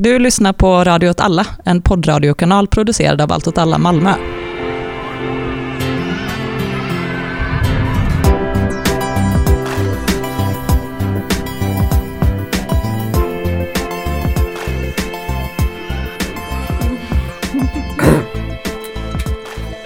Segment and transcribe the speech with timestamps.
[0.00, 4.10] Du lyssnar på Radio åt alla, en poddradiokanal producerad av Allt åt alla Malmö.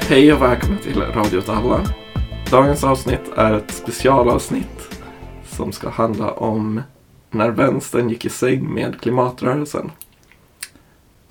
[0.09, 1.81] Hej och välkomna till Radio åt alla.
[2.51, 5.01] Dagens avsnitt är ett specialavsnitt
[5.49, 6.81] som ska handla om
[7.31, 9.91] när vänstern gick i säng med klimatrörelsen.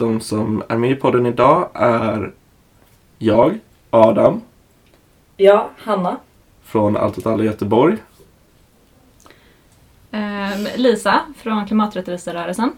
[0.02, 2.31] De som är med i podden idag är
[3.17, 4.41] jag, Adam,
[5.38, 6.17] Ja, Hanna.
[6.63, 7.98] från Allt åt alla Göteborg.
[10.11, 12.72] Ehm, Lisa från Klimaträttviserörelsen.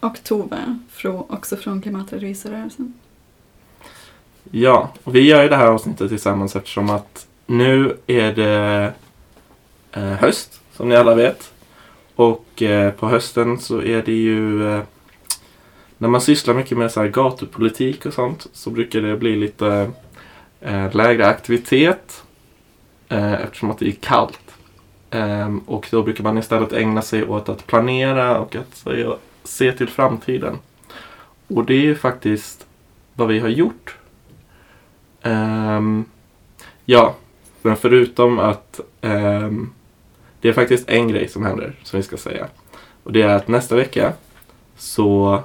[0.00, 0.78] Och Tove,
[1.28, 2.94] också från Klimaträttviserörelsen.
[4.50, 8.92] Ja, och vi gör ju det här avsnittet tillsammans eftersom att nu är det
[9.92, 11.52] eh, höst, som ni alla vet.
[12.14, 14.82] Och eh, på hösten så är det ju eh,
[16.00, 19.90] när man sysslar mycket med så här gatupolitik och sånt så brukar det bli lite
[20.60, 22.24] eh, lägre aktivitet
[23.08, 24.54] eh, eftersom att det är kallt.
[25.10, 29.06] Eh, och då brukar man istället ägna sig åt att planera och att se,
[29.44, 30.58] se till framtiden.
[31.48, 32.66] Och det är ju faktiskt
[33.14, 33.96] vad vi har gjort
[35.22, 36.04] ehm,
[36.84, 37.14] ja,
[37.62, 39.72] men förutom att ehm,
[40.40, 42.46] det är faktiskt en grej som händer som vi ska säga.
[43.02, 44.12] Och det är att nästa vecka
[44.76, 45.42] så,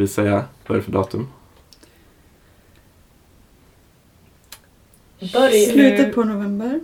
[0.00, 1.28] det vill säga, vad är det för datum?
[5.32, 6.80] Börjar Slutet på november.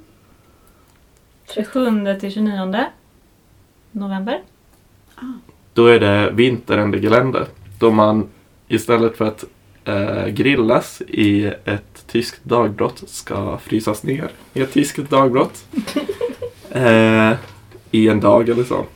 [1.55, 2.85] 27 till 29
[3.93, 4.43] november.
[5.75, 7.47] Då är det vinterändegelände.
[7.79, 8.29] Då man
[8.69, 9.45] istället för att
[9.85, 15.65] eh, grillas i ett tyskt dagbrott ska frysas ner i ett tyskt dagbrott.
[16.71, 17.33] eh,
[17.91, 18.87] I en dag eller så.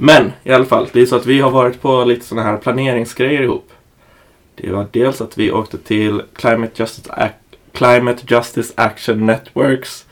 [0.00, 2.56] Men i alla fall, det är så att vi har varit på lite sådana här
[2.56, 3.70] planeringsgrejer ihop.
[4.54, 10.06] Det var dels att vi åkte till Climate Justice, Ac- Climate Justice Action Networks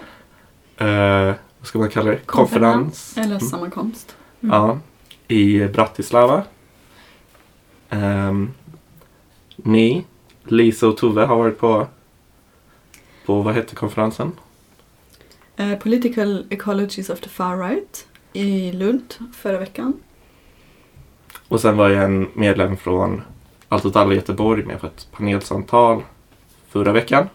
[0.77, 2.19] eh, vad ska man kalla det?
[2.27, 3.15] Konferens.
[3.17, 3.41] Eller Mm.
[3.41, 4.17] sammankomst.
[4.41, 4.79] Ja,
[5.29, 6.43] i Bratislava.
[7.91, 8.51] Ehm,
[9.57, 10.05] ni,
[10.45, 11.87] Lisa och Tove har varit på,
[13.27, 14.33] på vad heter konferensen?
[15.57, 19.93] Eh, Political Ecologies of the Far Right i Lund förra veckan.
[21.49, 23.23] Och sen var jag en medlem från
[23.69, 26.03] Allt åt alla Göteborg med på ett panelsamtal
[26.69, 27.29] förra veckan.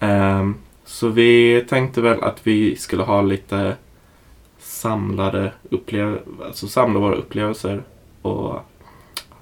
[0.00, 0.54] Um,
[0.84, 3.76] så vi tänkte väl att vi skulle ha lite
[4.58, 7.82] samlade upplevelser, alltså samla våra upplevelser
[8.22, 8.60] och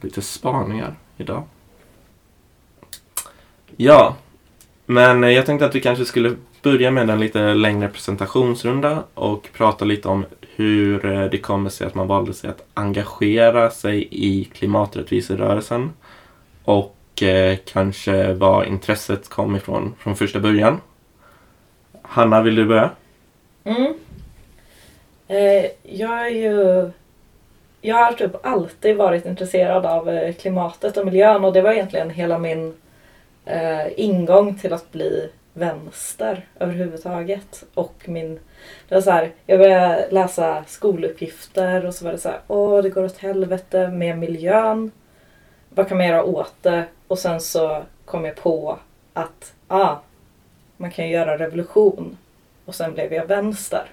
[0.01, 1.43] lite spaningar idag.
[3.77, 4.17] Ja,
[4.87, 9.85] men jag tänkte att vi kanske skulle börja med en lite längre presentationsrunda och prata
[9.85, 10.25] lite om
[10.57, 15.93] hur eh, det kommer sig att man valde sig att engagera sig i klimaträttviserörelsen
[16.65, 20.81] och eh, kanske var intresset kom ifrån från första början.
[22.03, 22.91] Hanna, vill du börja?
[23.65, 23.95] Mm.
[25.29, 26.91] Eh, jag är ju...
[27.81, 32.11] Jag har typ alltid varit intresserad av eh, klimatet och miljön och det var egentligen
[32.11, 32.75] hela min
[33.45, 37.65] eh, ingång till att bli vänster överhuvudtaget.
[37.75, 38.41] Och min...
[38.89, 42.83] Det var så här, jag började läsa skoluppgifter och så var det så här, åh
[42.83, 44.91] det går åt helvete med miljön.
[45.69, 46.85] Vad kan man göra åt det?
[47.09, 48.79] Och sen så kom jag på
[49.13, 49.97] att ah,
[50.77, 52.19] man kan ju göra revolution.
[52.65, 53.85] Och sen blev jag vänster.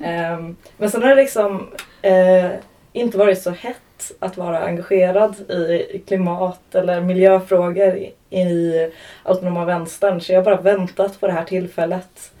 [0.00, 1.70] Ehm, men sen har det liksom
[2.02, 2.50] eh,
[2.92, 3.76] inte varit så hett
[4.18, 8.90] att vara engagerad i klimat eller miljöfrågor i, i
[9.22, 10.20] autonoma vänstern.
[10.20, 12.32] Så jag har bara väntat på det här tillfället.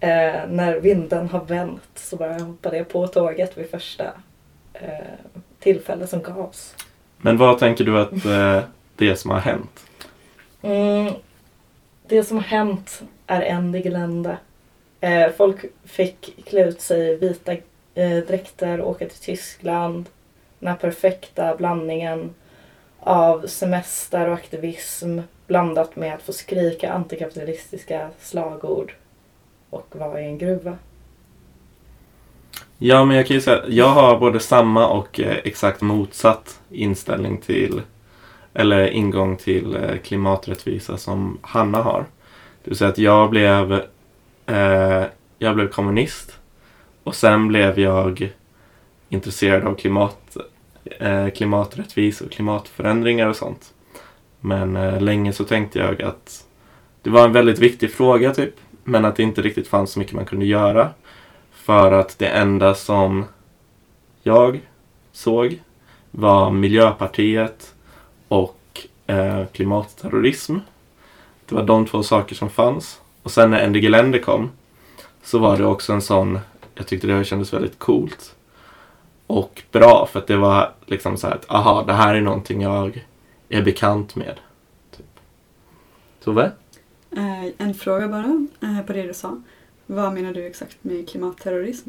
[0.00, 4.04] Eh, när vinden har vänt så bara hoppade jag på tåget vid första
[4.74, 4.90] eh,
[5.58, 6.74] tillfälle som gavs.
[7.16, 8.62] Men vad tänker du att eh,
[8.96, 9.86] det som har hänt?
[10.62, 11.12] Mm,
[12.06, 14.36] det som har hänt är en gelände.
[15.00, 17.52] Eh, folk fick klä ut sig i vita
[17.94, 20.06] eh, dräkter och åka till Tyskland.
[20.60, 22.34] Den här perfekta blandningen
[23.00, 28.94] av semester och aktivism blandat med att få skrika antikapitalistiska slagord
[29.70, 30.78] och vara i en gruva.
[32.78, 36.60] Ja, men jag kan ju säga att jag har både samma och eh, exakt motsatt
[36.70, 37.82] inställning till
[38.54, 42.04] eller ingång till eh, klimaträttvisa som Hanna har.
[42.64, 43.72] Det vill säga att jag blev
[44.46, 45.04] eh,
[45.38, 46.38] jag blev kommunist
[47.04, 48.32] och sen blev jag
[49.08, 50.36] intresserad av klimat,
[50.98, 53.74] Eh, klimaträttvis och klimatförändringar och sånt.
[54.40, 56.44] Men eh, länge så tänkte jag att
[57.02, 58.54] det var en väldigt viktig fråga typ.
[58.84, 60.90] Men att det inte riktigt fanns så mycket man kunde göra.
[61.52, 63.24] För att det enda som
[64.22, 64.60] jag
[65.12, 65.62] såg
[66.10, 67.74] var Miljöpartiet
[68.28, 70.56] och eh, klimatterrorism.
[71.46, 73.00] Det var de två saker som fanns.
[73.22, 74.50] Och sen när NDG Länder kom
[75.22, 76.38] så var det också en sån,
[76.74, 78.34] jag tyckte det kändes väldigt coolt
[79.30, 82.62] och bra för att det var liksom så här att aha, det här är någonting
[82.62, 83.06] jag
[83.48, 84.34] är bekant med.
[84.96, 85.06] Typ.
[86.24, 86.50] Tove?
[87.16, 89.42] Eh, en fråga bara eh, på det du sa.
[89.86, 91.88] Vad menar du exakt med klimatterrorism?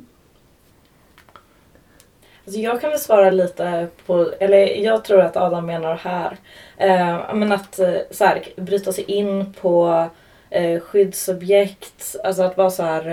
[2.45, 6.37] Alltså jag kan väl svara lite på, eller jag tror att Adam menar här,
[6.77, 10.05] eh, men att eh, så här, bryta sig in på
[10.49, 13.07] eh, skyddsobjekt, alltså att vara så här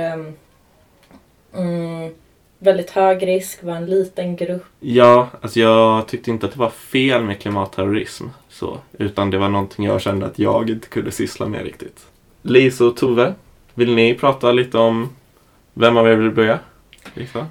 [1.55, 2.15] mm,
[2.59, 4.65] väldigt hög risk, vara en liten grupp.
[4.81, 8.25] Ja, alltså jag tyckte inte att det var fel med klimatterrorism.
[8.49, 12.07] Så, utan det var någonting jag kände att jag inte kunde syssla med riktigt.
[12.43, 13.35] Lisa och Tove,
[13.75, 15.09] vill ni prata lite om
[15.75, 16.59] vem av er vill börja?
[17.15, 17.47] Lisa?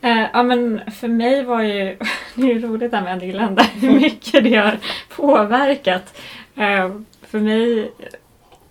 [0.00, 1.96] Eh, ja men för mig var ju,
[2.34, 4.78] det är ju roligt det här med Andy hur mycket det har
[5.16, 6.20] påverkat.
[6.56, 6.90] Eh,
[7.22, 7.92] för mig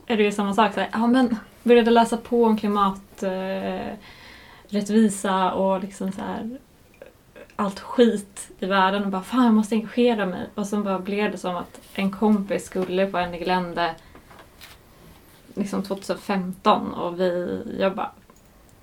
[0.08, 4.17] är det ju samma sak, så här, ja men började läsa på om klimaträttvisa
[4.70, 6.58] rättvisa och liksom så här
[7.56, 10.50] allt skit i världen och bara fan jag måste engagera mig.
[10.56, 13.96] Och så bara blev det som att en kompis skulle på en Glände
[15.54, 18.12] liksom 2015 och vi, jag bara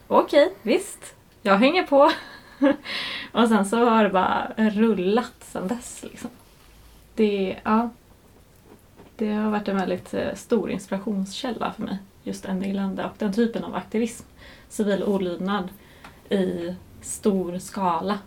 [0.06, 2.12] okej, okay, visst, jag hänger på.
[3.32, 6.02] och sen så har det bara rullat sen dess.
[6.02, 6.30] Liksom.
[7.14, 7.90] Det, ja,
[9.16, 11.98] det har varit en väldigt eh, stor inspirationskälla för mig.
[12.22, 14.26] Just Endiglände och den typen av aktivism.
[14.74, 15.68] Civil olydnad
[16.30, 18.18] i stor skala.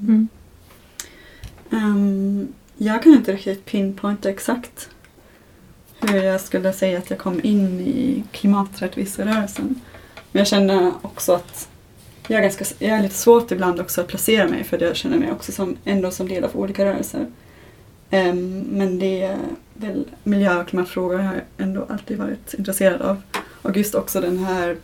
[0.00, 0.28] Mm.
[1.70, 4.90] Um, jag kan inte riktigt pinpointa exakt
[6.00, 9.80] hur jag skulle säga att jag kom in i klimaträttviserörelsen.
[10.32, 11.68] Men jag känner också att
[12.28, 15.18] jag är, ganska, jag är lite svårt ibland också att placera mig för jag känner
[15.18, 17.26] mig också som, ändå som del av olika rörelser.
[18.10, 19.38] Um, men det är
[19.74, 23.22] väl miljö och klimatfrågor har jag ändå alltid varit intresserad av.
[23.62, 24.76] Och just också den här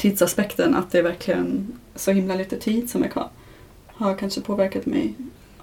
[0.00, 3.28] tidsaspekten, att det är verkligen så himla lite tid som är kvar,
[3.86, 5.14] har kanske påverkat mig.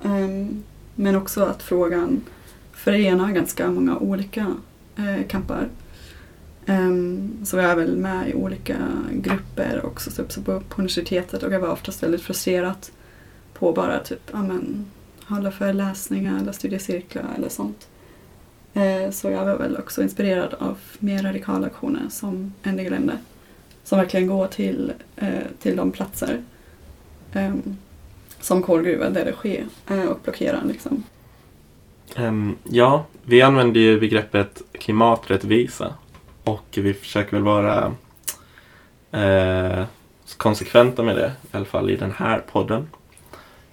[0.03, 0.63] Ehm,
[0.95, 2.21] men också att frågan
[2.73, 4.55] förenar ganska många olika
[4.97, 5.67] eh, kampar.
[6.65, 8.77] Ehm, så jag är väl med i olika
[9.11, 12.87] grupper också typ, på, universitetet och jag var oftast väldigt frustrerad
[13.53, 14.85] på bara typ, amen,
[15.25, 17.87] hålla föreläsningar eller studiecirklar eller sånt.
[18.73, 23.17] Eh, så jag var väl också inspirerad av mer radikala aktioner som En länder.
[23.87, 25.29] Som verkligen går till, eh,
[25.59, 26.41] till de platser
[27.33, 27.77] ehm,
[28.39, 31.03] som kolgruvor där det sker eh, och blockerar liksom.
[32.17, 35.93] Um, ja, vi använder ju begreppet klimaträttvisa
[36.43, 37.95] och vi försöker väl vara
[39.11, 39.85] eh,
[40.37, 42.87] konsekventa med det, i alla fall i den här podden.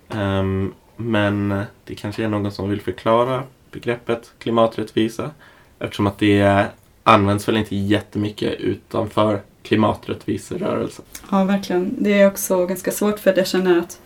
[0.09, 5.31] Um, men det kanske är någon som vill förklara begreppet klimaträttvisa
[5.79, 6.67] eftersom att det
[7.03, 11.05] används väl inte jättemycket utanför klimaträttviserörelsen.
[11.31, 11.95] Ja, verkligen.
[11.99, 14.01] Det är också ganska svårt för att jag känner att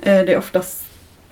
[0.00, 0.86] eh, det är oftast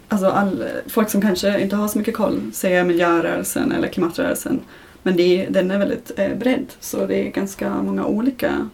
[0.09, 4.61] alltså all, folk som kanske inte har så mycket koll säger miljörörelsen eller klimatrörelsen
[5.06, 8.69] men det, den är väldigt eh, så det är ganska många olika,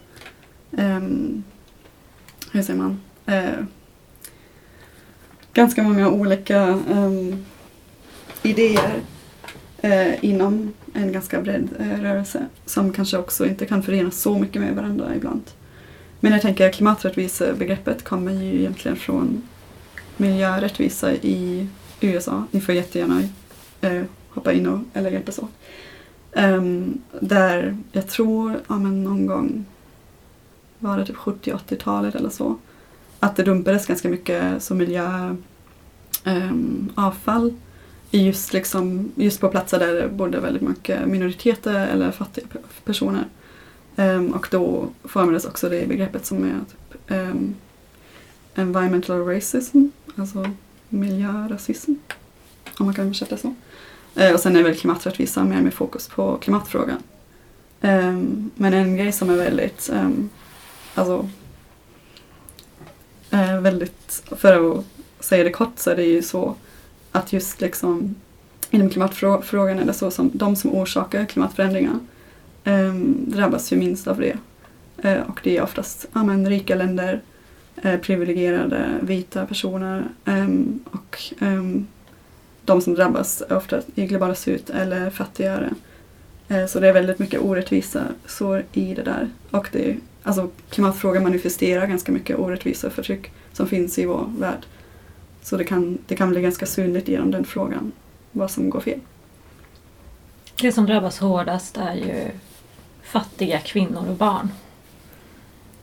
[0.77, 0.99] eh,
[2.51, 3.65] hur säger man, eh,
[5.53, 6.59] ganska många olika
[6.91, 7.45] ehm,
[8.43, 9.01] idéer
[9.81, 14.61] eh, inom en ganska bred eh, rörelse som kanske också inte kan förenas så mycket
[14.61, 15.41] med varandra ibland.
[16.19, 19.41] Men jag tänker klimaträttvisebegreppet kommer ju egentligen från
[20.17, 21.67] miljörättvisa i
[22.01, 22.43] USA.
[22.51, 23.21] Ni får jättegärna
[23.81, 25.51] eh, hoppa in och, eller hjälpas åt.
[26.33, 29.65] Um, där jag tror, ja men någon gång
[30.79, 32.57] var det typ 70-80-talet eller så.
[33.19, 35.39] Att det dumpades ganska mycket som miljöavfall
[36.23, 37.57] ehm, um,
[38.11, 42.45] just, liksom, just på platser där det bodde väldigt mycket minoriteter eller fattiga
[42.83, 43.25] personer.
[43.95, 47.55] Um, och då formades också det begreppet som är typ, um,
[48.55, 50.49] environmental racism, alltså
[50.89, 51.93] miljörasism.
[52.77, 53.53] Om man kan översätta så.
[54.19, 56.97] Uh, och sen är väl klimaträttvisa mer med fokus på klimatfrågan.
[57.81, 60.29] Um, men en grej som är väldigt, um,
[60.95, 61.29] alltså,
[63.33, 64.85] uh, väldigt, för att
[65.19, 66.55] säga det kort så är det ju så
[67.11, 68.15] att just liksom
[68.69, 71.99] inom klimatfrågan är det så som de som orsakar klimatförändringar
[72.63, 72.93] eh,
[73.27, 74.37] drabbas ju minst av det.
[74.97, 77.21] Eh, och det är oftast ja, men, rika länder,
[77.81, 81.87] eh, privilegierade vita personer ehm, och ehm,
[82.65, 85.69] de som drabbas ofta i globala syd eller fattigare.
[86.47, 89.29] Eh, så det är väldigt mycket orättvisa så i det där.
[89.51, 94.65] Och det alltså klimatfrågan manifesterar ganska mycket orättvisa och förtryck som finns i vår värld.
[95.41, 97.91] Så det kan, det kan bli ganska synligt genom den frågan,
[98.31, 98.99] vad som går fel.
[100.61, 102.31] Det som drabbas hårdast är ju
[103.03, 104.49] fattiga kvinnor och barn.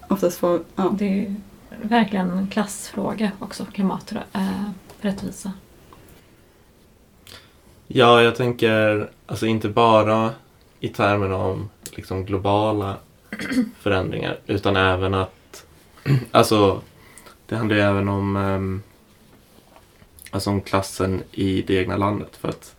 [0.08, 1.34] Oftast får, ja, Det är ju
[1.82, 5.52] verkligen en klassfråga också, klimaträttvisa.
[7.86, 10.30] Ja, jag tänker alltså inte bara
[10.80, 12.96] i termerna om liksom globala
[13.78, 15.66] förändringar utan även att
[16.30, 16.80] alltså
[17.46, 18.82] det handlar ju även om ehm,
[20.30, 22.76] alltså om klassen i det egna landet för att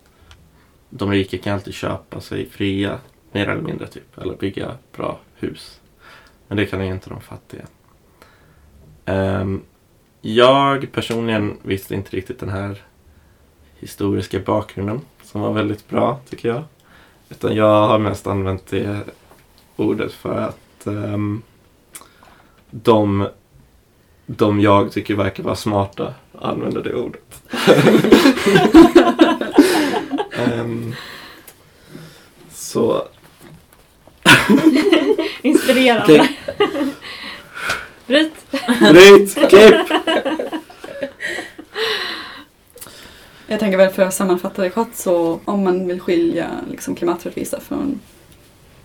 [0.89, 2.99] de rika kan alltid köpa sig fria
[3.31, 5.79] mer eller mindre typ eller bygga bra hus.
[6.47, 7.65] Men det kan ju inte de fattiga.
[9.05, 9.61] Um,
[10.21, 12.81] jag personligen visste inte riktigt den här
[13.79, 16.63] historiska bakgrunden som var väldigt bra tycker jag.
[17.29, 19.03] Utan jag har mest använt det
[19.75, 21.41] ordet för att um,
[22.71, 23.27] de,
[24.25, 27.43] de jag tycker verkar vara smarta använder det ordet.
[30.39, 30.95] Ehm,
[32.51, 33.07] så,
[35.41, 36.29] Inspirerande.
[38.07, 38.33] Bryt!
[38.79, 39.35] Bryt!
[39.49, 39.75] Klipp!
[43.47, 47.59] Jag tänker väl för att sammanfatta det kort så om man vill skilja liksom klimaträttvisa
[47.59, 47.99] från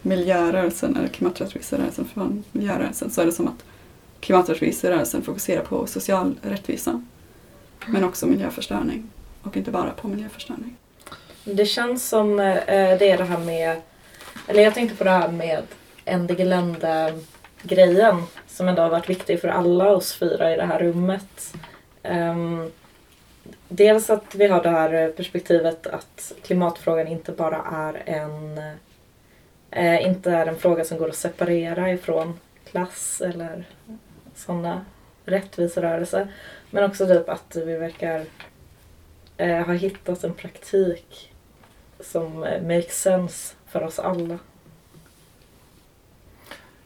[0.03, 3.65] miljörörelsen eller klimaträttviserörelsen från miljörörelsen så är det som att
[4.21, 7.03] klimaträttviserörelsen fokuserar på social rättvisa
[7.87, 9.11] men också miljöförstöring
[9.43, 10.77] och inte bara på miljöförstöring.
[11.45, 13.81] Det känns som eh, det är det här med,
[14.49, 15.63] eller jag tänkte på det här med
[16.05, 21.55] Endigelände-grejen som ändå har varit viktig för alla oss fyra i det här rummet.
[22.03, 22.71] Um,
[23.69, 28.59] dels att vi har det här perspektivet att klimatfrågan inte bara är en
[29.71, 32.39] eh, inte är en fråga som går att separera ifrån
[32.71, 33.65] klass eller
[34.35, 34.85] sådana
[35.25, 36.29] rättviserörelser.
[36.75, 38.25] Men också typ att vi verkar
[39.37, 41.33] eh, ha hittat en praktik
[42.01, 44.39] som eh, makes sense för oss alla.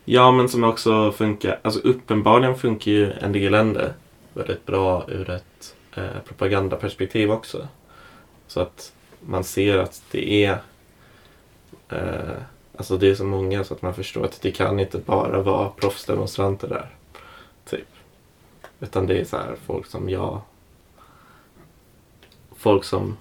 [0.05, 3.95] Ja, men som också funkar, alltså uppenbarligen funkar ju Endigelände
[4.35, 7.69] väldigt bra ur ett eh, propagandaperspektiv också.
[8.47, 10.59] Så att man ser att det är
[11.89, 12.43] eh,
[12.77, 15.69] Alltså det är så många så att man förstår att det kan inte bara vara
[15.69, 16.98] proffsdemonstranter där.
[18.81, 20.41] Utan det är så här folk som jag.
[22.57, 23.17] Folk som,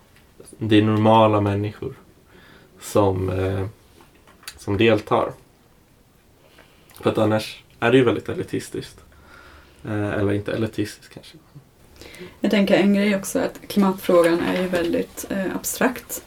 [0.57, 1.93] det är normala människor.
[2.79, 3.65] Som, eh,
[4.57, 5.31] som deltar.
[7.01, 8.99] För att annars är det ju väldigt elitistiskt.
[9.85, 11.37] Eh, eller inte elitistiskt kanske.
[12.39, 16.23] Jag tänker en grej också att klimatfrågan är ju väldigt eh, abstrakt.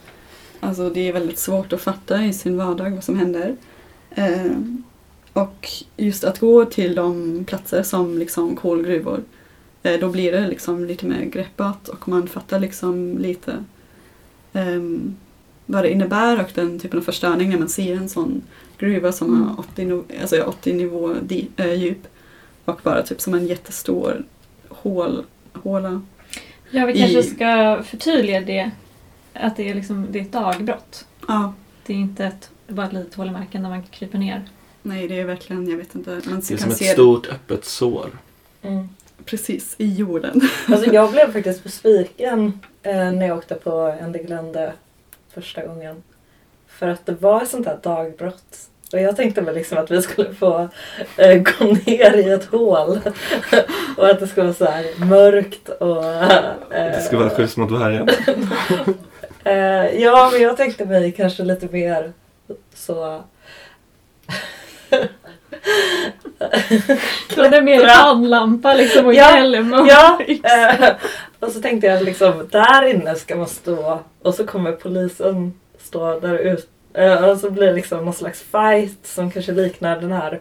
[0.60, 3.56] Alltså det är väldigt svårt att fatta i sin vardag vad som händer.
[4.10, 4.46] Eh,
[5.32, 9.20] och just att gå till de platser som liksom kolgruvor,
[9.82, 13.64] eh, då blir det liksom lite mer greppbart och man fattar liksom lite
[14.52, 14.80] eh,
[15.66, 18.42] vad det innebär och den typen av förstöring när man ser en sån
[18.78, 22.06] gruva som har 80, no- alltså 80 nivå di- eh, djup
[22.64, 24.24] och bara typ som en jättestor
[24.68, 26.02] hål, håla.
[26.70, 28.70] Ja, vi I- kanske ska förtydliga det.
[29.32, 31.06] Att det är, liksom, det är ett dagbrott.
[31.28, 31.54] Ja,
[31.86, 34.42] Det är inte ett, bara ett litet hål i marken där man kryper ner.
[34.82, 37.64] Nej det är verkligen, jag vet inte, man Det är som ett det stort öppet
[37.64, 38.10] sår.
[38.62, 38.88] Mm.
[39.24, 40.40] precis i jorden.
[40.68, 44.72] Alltså jag blev faktiskt besviken eh, när jag åkte på Endiglände
[45.34, 46.02] första gången.
[46.66, 48.68] För att det var ett sånt här dagbrott.
[48.92, 50.68] Och jag tänkte väl liksom att vi skulle få
[51.16, 52.98] eh, gå ner i ett hål.
[53.96, 56.04] och att det skulle vara så här mörkt och...
[56.04, 58.08] Eh, Det ska vara skydds mot vargen.
[59.44, 62.12] eh, ja, men jag tänkte mig kanske lite mer
[62.74, 63.22] så...
[67.34, 70.90] Det är mer pannlampa liksom och Ja, hjälm och Ja, eh,
[71.40, 76.20] och så tänkte jag liksom där inne ska man stå och så kommer polisen stå
[76.20, 76.66] där ute.
[76.94, 80.40] Eh, och så blir det liksom någon slags fight som kanske liknar den här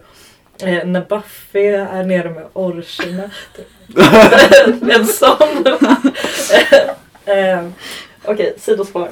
[0.63, 3.29] eh, när Buffy är nere med orcherna.
[4.96, 5.65] en sån.
[7.25, 7.68] eh,
[8.25, 9.10] Okej, sidospår.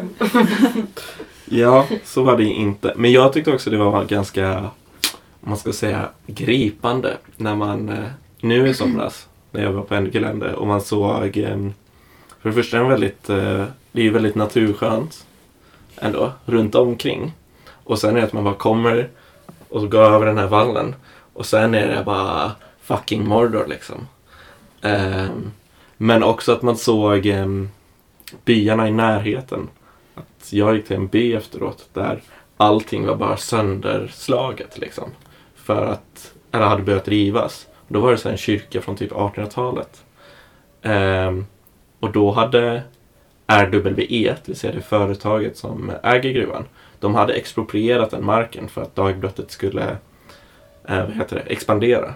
[1.45, 2.93] Ja, så var det inte.
[2.95, 4.69] Men jag tyckte också det var ganska,
[5.47, 8.09] man ska säga, gripande när man eh,
[8.41, 11.69] nu i somras, när jag var på Engelände och man såg, eh,
[12.39, 15.25] för det första är väldigt, eh, det är ju väldigt naturskönt
[15.95, 17.33] ändå, runt omkring.
[17.69, 19.09] Och sen är det att man bara kommer
[19.69, 20.95] och så går över den här vallen
[21.33, 22.51] och sen är det bara
[22.81, 24.07] fucking Mordor liksom.
[24.81, 25.51] Ehm,
[25.97, 27.69] men också att man såg ehm,
[28.45, 29.69] byarna i närheten.
[30.15, 32.21] Att jag gick till en by efteråt där
[32.57, 35.09] allting var bara sönderslaget liksom.
[35.67, 37.67] För att eller hade börjat rivas.
[37.87, 40.03] Då var det så här en kyrka från typ 1800-talet.
[40.81, 41.45] Um, ehm,
[41.99, 42.83] och då hade
[43.47, 46.65] RWE, det vill säga det företaget som äger gruvan,
[46.99, 49.97] de hade exproprierat den marken för att dagbrottet skulle
[50.87, 52.13] eh, vad heter det, expandera.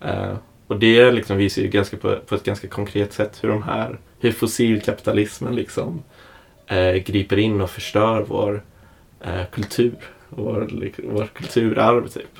[0.00, 0.34] Eh,
[0.66, 3.98] och det liksom visar ju ganska på, på ett ganska konkret sätt hur de här,
[4.20, 6.02] hur fossilkapitalismen liksom
[6.66, 8.62] eh, griper in och förstör vår
[9.20, 9.96] eh, kultur,
[10.36, 10.68] vår,
[11.08, 12.38] vår kulturarv typ.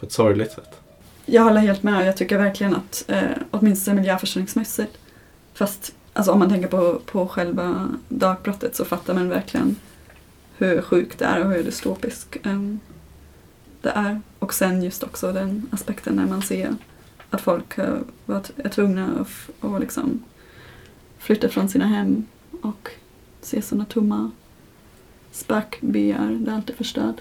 [0.00, 0.80] På ett sorgligt sätt.
[1.26, 2.06] Jag håller helt med.
[2.06, 4.98] Jag tycker verkligen att, eh, åtminstone miljöförstöringsmässigt,
[5.54, 9.76] fast alltså, om man tänker på, på själva dagbrottet så fattar man verkligen
[10.58, 12.62] hur sjukt det är och hur dystopiskt eh,
[13.80, 14.20] det är.
[14.38, 16.76] Och sen just också den aspekten när man ser
[17.30, 20.24] att folk är tvungna att att liksom
[21.18, 22.26] flytta från sina hem
[22.62, 22.90] och
[23.40, 24.30] se sådana tomma
[25.32, 27.16] spökbyar där allt är förstört.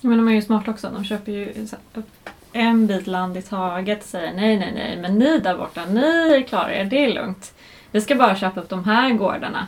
[0.00, 0.90] Men de är ju smarta också.
[0.94, 1.66] De köper ju
[2.52, 6.44] en bit land i taget och säger nej, nej, nej, men ni där borta, ni
[6.48, 7.54] klarar er, det är lugnt.
[7.90, 9.66] Vi ska bara köpa upp de här gårdarna.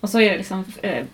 [0.00, 1.04] Och så är det liksom, eh,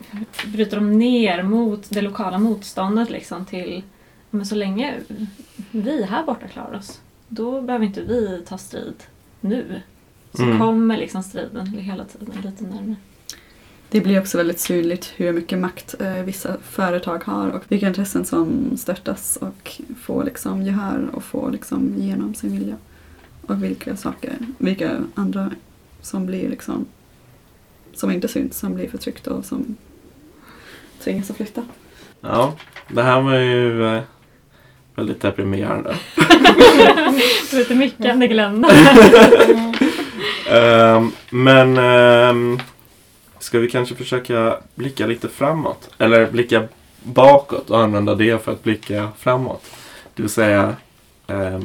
[0.46, 3.82] bryter de ner mot det lokala motståndet liksom till,
[4.30, 4.94] men så länge
[5.70, 9.02] vi här borta klarar oss, då behöver inte vi ta strid
[9.40, 9.80] nu.
[10.34, 10.58] Så Mm.
[10.58, 12.96] kommer liksom striden hela tiden lite närmare.
[13.92, 18.24] Det blir också väldigt synligt hur mycket makt eh, vissa företag har och vilka intressen
[18.24, 22.76] som störtas och får liksom gehör och får liksom igenom sin vilja.
[23.46, 25.50] Och vilka saker, vilka andra
[26.00, 26.86] som blir liksom
[27.94, 29.76] som inte syns, som blir förtryckta och som
[31.04, 31.62] tvingas att flytta.
[32.20, 32.54] Ja,
[32.88, 34.02] det här var ju eh,
[34.94, 35.96] väldigt deprimerande.
[37.52, 38.68] Lite mycket Anne-Glenda.
[40.50, 42.58] Ehm, men ehm,
[43.50, 45.90] ska vi kanske försöka blicka lite framåt?
[45.98, 46.68] Eller blicka
[47.02, 49.62] bakåt och använda det för att blicka framåt.
[50.14, 50.76] Det vill säga,
[51.26, 51.60] eh,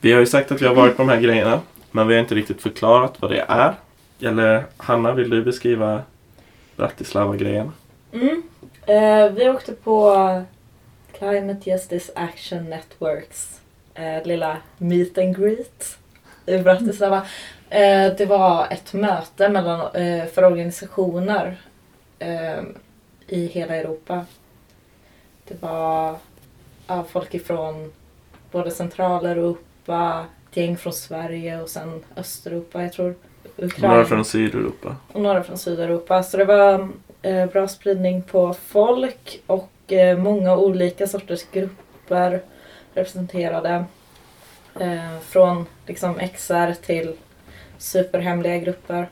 [0.00, 2.20] vi har ju sagt att vi har varit på de här grejerna, men vi har
[2.20, 3.74] inte riktigt förklarat vad det är.
[4.20, 6.02] Eller Hanna, vill du beskriva
[6.76, 7.72] Bratislava-grejen?
[8.12, 8.42] Mm.
[8.86, 10.16] Eh, vi åkte på
[11.18, 13.60] Climate Justice Action Networks
[13.94, 15.98] eh, lilla meet and greet
[16.46, 17.26] i Bratislava.
[17.72, 21.56] Eh, det var ett möte mellan, eh, för organisationer
[22.18, 22.62] eh,
[23.26, 24.24] i hela Europa.
[25.48, 26.16] Det var
[27.08, 27.92] folk ifrån
[28.50, 33.14] både Centraleuropa, ett gäng från Sverige och sen Östeuropa, jag tror
[33.56, 33.94] Ukraina.
[33.94, 34.96] Några från Sydeuropa.
[35.12, 36.22] och några från Sydeuropa.
[36.22, 36.88] Så det var
[37.46, 42.40] bra spridning på folk och många olika sorters grupper
[42.94, 43.84] representerade.
[45.22, 47.16] Från liksom XR till
[47.82, 49.08] superhemliga grupper.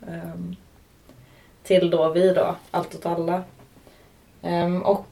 [0.00, 0.56] Um,
[1.62, 3.42] till då vi då, Allt åt alla.
[4.42, 5.06] Um, och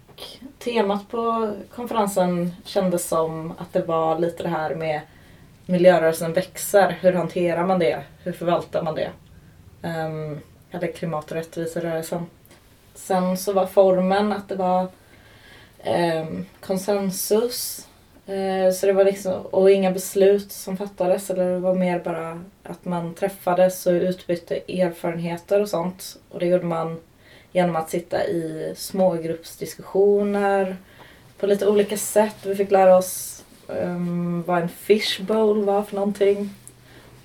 [0.59, 5.01] temat på konferensen kändes som att det var lite det här med
[5.67, 6.99] miljörörelsen växer.
[7.01, 8.03] Hur hanterar man det?
[8.23, 9.11] Hur förvaltar man det?
[9.83, 12.27] Um, eller klimat och rättviserörelsen.
[12.95, 14.89] Sen så var formen att det var
[15.87, 17.89] um, konsensus.
[18.27, 21.31] Eh, så det var liksom, och inga beslut som fattades.
[21.31, 26.17] Eller det var mer bara att man träffades och utbytte erfarenheter och sånt.
[26.29, 27.01] Och det gjorde man
[27.53, 30.77] genom att sitta i smågruppsdiskussioner
[31.39, 32.37] på lite olika sätt.
[32.43, 36.51] Vi fick lära oss um, vad en fishbowl var för någonting.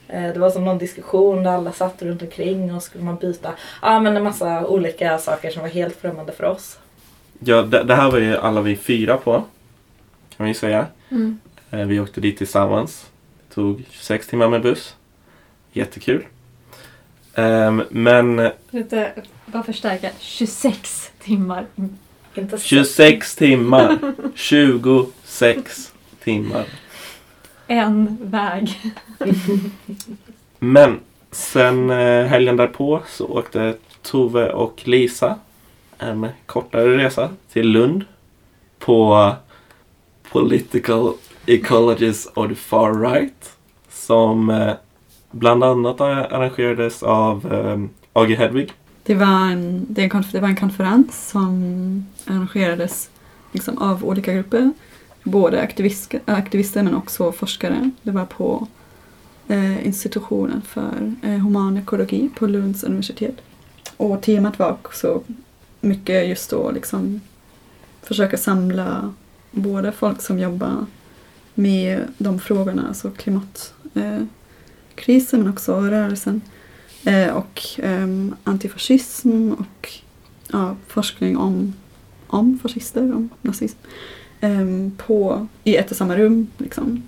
[0.08, 3.52] Eh, det var som någon diskussion där alla satt runt omkring och skulle man byta.
[3.82, 6.80] Ja men en massa olika saker som var helt främmande för oss.
[7.40, 9.44] Ja, det, det här var ju alla vi fyra på.
[10.38, 10.88] Kan vi säga.
[11.10, 11.40] Mm.
[11.72, 13.10] Eh, Vi åkte dit tillsammans.
[13.48, 14.96] Det tog 26 timmar med buss.
[15.72, 16.26] Jättekul.
[17.36, 19.12] Ehm, men Lite,
[19.46, 21.66] bara förstärka, 26 timmar.
[22.36, 23.98] Inte så- 26 timmar.
[24.36, 26.66] 26 timmar.
[27.68, 28.80] En väg.
[30.60, 31.00] Men
[31.32, 35.40] sen eh, helgen därpå så åkte Tove och Lisa
[35.98, 38.06] en kortare resa till Lund
[38.80, 39.34] på
[40.32, 41.14] Political
[41.46, 43.58] Ecologies of the Far Right
[43.90, 44.74] som eh,
[45.32, 48.74] bland annat arrangerades av eh, AG Hedvig.
[49.04, 53.10] Det var en, det, en det var en konferens som arrangerades
[53.52, 54.72] liksom av olika grupper.
[55.24, 57.92] Både aktivister, aktivister men också forskare.
[58.02, 58.68] Det var på
[59.48, 63.36] eh, institutionen för eh, human ekologi på Lunds universitet.
[63.98, 65.22] Och temat var också
[65.82, 67.22] mycket just då liksom
[68.02, 69.14] försöka samla
[69.52, 70.86] både folk som jobbar
[71.54, 74.30] med de frågorna, alltså klimatkrisen
[75.40, 76.42] eh, men också rörelsen
[77.06, 79.94] eh, och ehm, antifascism och
[80.52, 81.74] ja, forskning om,
[82.28, 83.78] om fascister, om nazism.
[84.42, 86.48] Ehm, på, i ett och samma rum.
[86.58, 87.04] Liksom,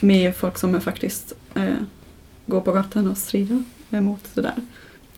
[0.00, 1.74] med folk som faktiskt eh,
[2.46, 4.54] går på gatan och strider mot det där.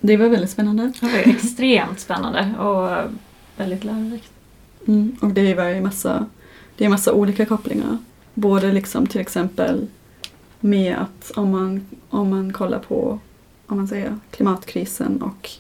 [0.00, 0.92] Det var väldigt spännande.
[1.00, 3.10] Det var extremt spännande och
[3.56, 4.31] väldigt lärorikt.
[4.86, 6.26] Mm, och det var ju massa,
[6.76, 7.98] det är massa olika kopplingar.
[8.34, 9.86] Både liksom till exempel
[10.60, 13.18] med att om man, om man kollar på
[13.66, 15.50] om man säger, klimatkrisen och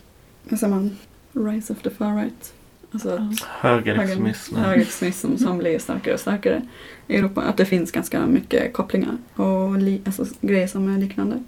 [0.48, 0.96] hur säger man,
[1.32, 2.54] rise of the far right.
[2.92, 4.56] Alltså att Högerextremism.
[4.56, 6.62] högerextremism som blir starkare och starkare
[7.06, 7.42] i Europa.
[7.42, 11.42] Att det finns ganska mycket kopplingar och li, alltså, grejer som är liknande.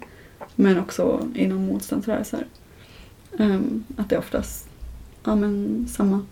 [0.55, 2.45] Men också inom motståndsrörelser.
[3.31, 4.69] Um, att det är oftast
[5.23, 6.25] ja, men samma,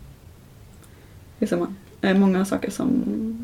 [1.39, 1.73] det är samma.
[2.01, 3.03] många saker som,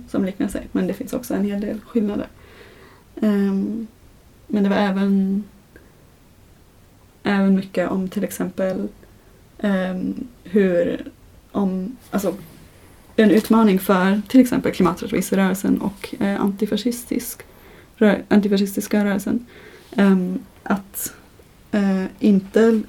[0.09, 0.67] som liknar sig.
[0.71, 2.27] Men det finns också en hel del skillnader.
[3.15, 3.87] Um,
[4.47, 5.43] men det var även,
[7.23, 8.87] även mycket om till exempel
[9.61, 11.03] um, hur
[11.51, 12.35] om, alltså,
[13.15, 17.41] en utmaning för till exempel klimaträttviserörelsen och eh, antifascistisk,
[17.95, 19.45] rö, antifascistiska rörelsen.
[19.97, 21.13] Um, att
[21.73, 22.81] uh, inte,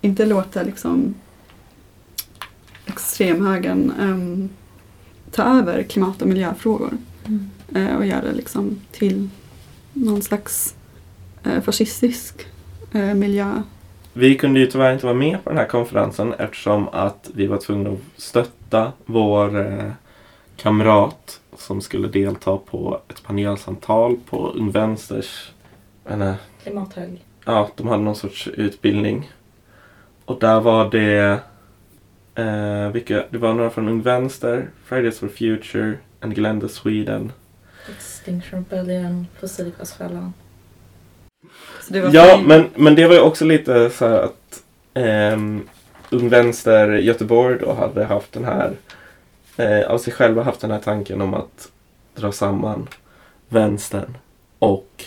[0.00, 1.14] inte låta liksom
[2.94, 4.48] extremhögern um,
[5.30, 6.90] ta över klimat och miljöfrågor
[7.26, 7.50] Mm.
[7.76, 9.28] uh, och göra det liksom till
[9.92, 10.74] någon slags
[11.46, 12.46] uh, fascistisk
[12.94, 13.62] uh, miljö.
[14.12, 17.56] Vi kunde ju tyvärr inte vara med på den här konferensen eftersom att vi var
[17.56, 19.92] tvungna att stötta vår
[20.56, 25.52] kamrat som skulle delta på ett panelsamtal på Ung Vänsters
[26.62, 27.24] Klimathelg.
[27.44, 29.30] ja, de hade någon sorts utbildning.
[30.24, 31.40] Och där var det
[32.34, 37.32] eh, vilka, det var några från Ung Vänster, Fridays for Future, and Glenda Sweden.
[37.96, 39.26] Extinction Rebellion,
[42.00, 44.62] var Ja, men, men det var ju också lite så här att
[44.94, 45.68] ehm,
[46.10, 48.72] Ung Vänster Göteborg då hade haft den här,
[49.56, 51.68] eh, av sig själva haft den här tanken om att
[52.14, 52.88] dra samman
[53.48, 54.16] vänstern
[54.58, 55.04] och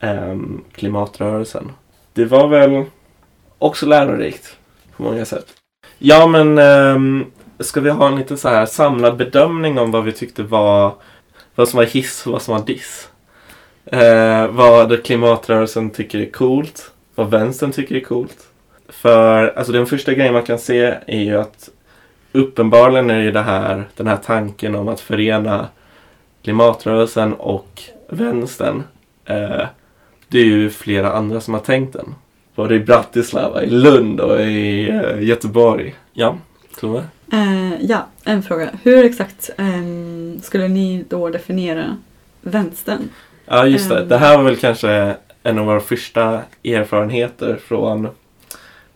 [0.00, 1.72] ehm, klimatrörelsen.
[2.12, 2.84] Det var väl
[3.58, 4.56] också lärorikt
[4.96, 5.57] på många sätt.
[5.98, 7.26] Ja, men um,
[7.58, 10.94] ska vi ha en lite så här samlad bedömning om vad vi tyckte var
[11.54, 13.08] vad som var hiss och vad som var diss?
[13.92, 16.90] Uh, vad klimatrörelsen tycker är coolt.
[17.14, 18.48] Vad vänstern tycker är coolt.
[18.88, 21.68] För alltså den första grejen man kan se är ju att
[22.32, 25.68] uppenbarligen är ju det här, den här tanken om att förena
[26.42, 28.82] klimatrörelsen och vänstern.
[29.24, 29.66] Eh,
[30.28, 32.14] det är ju flera andra som har tänkt den.
[32.58, 35.94] Både i Bratislava, i Lund och i eh, Göteborg.
[36.12, 36.38] Ja,
[36.80, 37.04] Tove?
[37.32, 38.70] Eh, ja, en fråga.
[38.82, 41.96] Hur exakt ehm, skulle ni då definiera
[42.40, 43.08] vänstern?
[43.46, 43.98] Ja, just det.
[43.98, 44.08] Ehm.
[44.08, 48.08] Det här var väl kanske en av våra första erfarenheter från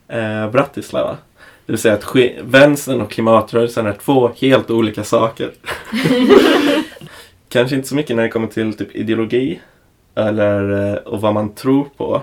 [0.09, 1.17] eh, Bratislava.
[1.67, 5.51] Det vill säga att vänstern och klimatrörelsen är två helt olika saker.
[7.49, 9.61] kanske inte så mycket när det kommer till typ ideologi
[10.15, 12.23] eller eh, och vad man tror på.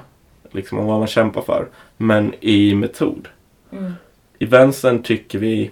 [0.52, 1.68] Liksom och vad man kämpar för.
[1.98, 3.28] Men i metod.
[3.72, 3.94] Mm.
[4.40, 5.72] I vänstern tycker vi...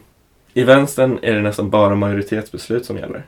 [0.53, 3.25] I vänstern är det nästan bara majoritetsbeslut som gäller.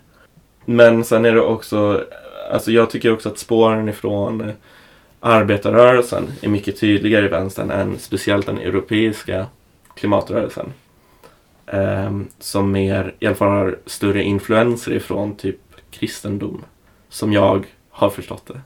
[0.65, 2.03] Men sen är det också...
[2.51, 4.51] Alltså jag tycker också att spåren ifrån
[5.19, 9.45] arbetarrörelsen är mycket tydligare i vänstern än speciellt den europeiska
[9.93, 10.73] klimatrörelsen.
[11.65, 15.59] Ehm, som mer, i alla fall har större influenser ifrån typ
[15.91, 16.63] kristendom.
[17.09, 18.61] Som jag har förstått det.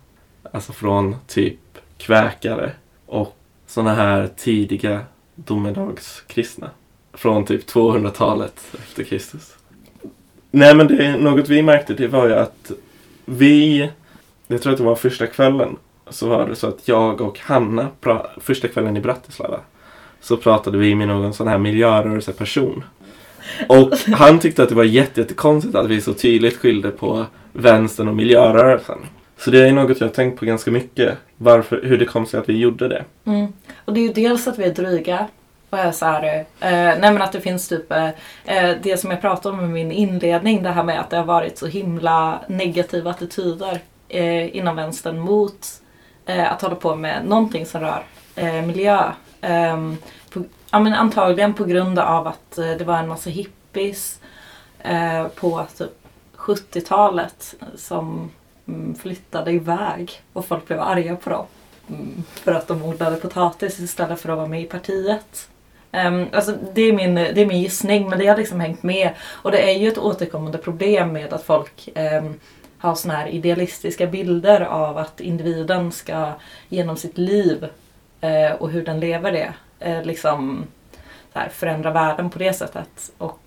[0.51, 1.59] Alltså från typ
[2.05, 2.71] kväkare
[3.05, 3.35] och
[3.67, 5.01] sådana här tidiga
[5.35, 6.69] domedagskristna.
[7.13, 9.53] Från typ 200-talet efter Kristus.
[10.51, 12.71] Nej men det, något vi märkte det var ju att
[13.25, 13.89] vi,
[14.47, 15.75] jag tror att det var första kvällen,
[16.09, 19.59] så var det så att jag och Hanna, pra, första kvällen i Bratislava,
[20.21, 22.83] så pratade vi med någon sån här miljörörelseperson.
[23.69, 28.07] Och han tyckte att det var jätte- jättekonstigt att vi så tydligt skilde på vänstern
[28.07, 28.97] och miljörörelsen.
[29.43, 31.17] Så det är något jag har tänkt på ganska mycket.
[31.37, 33.05] Varför, hur det kom sig att vi gjorde det.
[33.25, 33.53] Mm.
[33.85, 35.27] Och det är ju dels att vi är dryga.
[35.69, 38.07] Och är så här, eh, nej men att det finns typ eh,
[38.45, 40.63] eh det som jag pratade om i min inledning.
[40.63, 43.79] Det här med att det har varit så himla negativa attityder
[44.09, 45.67] eh, inom vänstern mot
[46.25, 48.03] eh, att hålla på med någonting som rör
[48.35, 49.11] eh, miljö.
[49.41, 49.97] Ehm,
[50.29, 54.19] på, ja, men antagligen på grund av att eh, det var en massa hippies
[54.79, 55.91] eh, på typ
[56.37, 58.31] 70-talet som
[58.67, 61.45] Mm, flyttade iväg och folk blev arga på dem.
[61.89, 65.49] Mm, för att de odlade potatis istället för att vara med i partiet.
[65.91, 69.09] Um, alltså det, är min, det är min gissning men det har liksom hängt med.
[69.21, 72.39] Och det är ju ett återkommande problem med att folk um,
[72.77, 76.31] har såna här idealistiska bilder av att individen ska
[76.69, 77.63] genom sitt liv
[78.23, 79.53] uh, och hur den lever det
[79.87, 80.65] uh, liksom
[81.33, 83.11] så här, förändra världen på det sättet.
[83.17, 83.41] Och,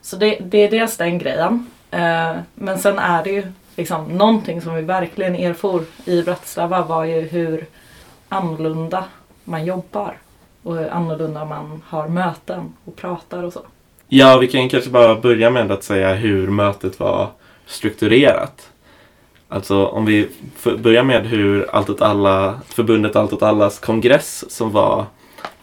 [0.00, 1.70] så det, det är dels den grejen.
[1.94, 7.04] Uh, men sen är det ju liksom någonting som vi verkligen erfor i Bratislava var
[7.04, 7.66] ju hur
[8.28, 9.04] annorlunda
[9.44, 10.16] man jobbar.
[10.62, 13.60] Och hur annorlunda man har möten och pratar och så.
[14.08, 17.28] Ja, vi kan kanske bara börja med att säga hur mötet var
[17.66, 18.68] strukturerat.
[19.48, 20.28] Alltså om vi
[20.78, 25.04] börjar med hur Allt åt alla, förbundet Allt åt allas kongress som var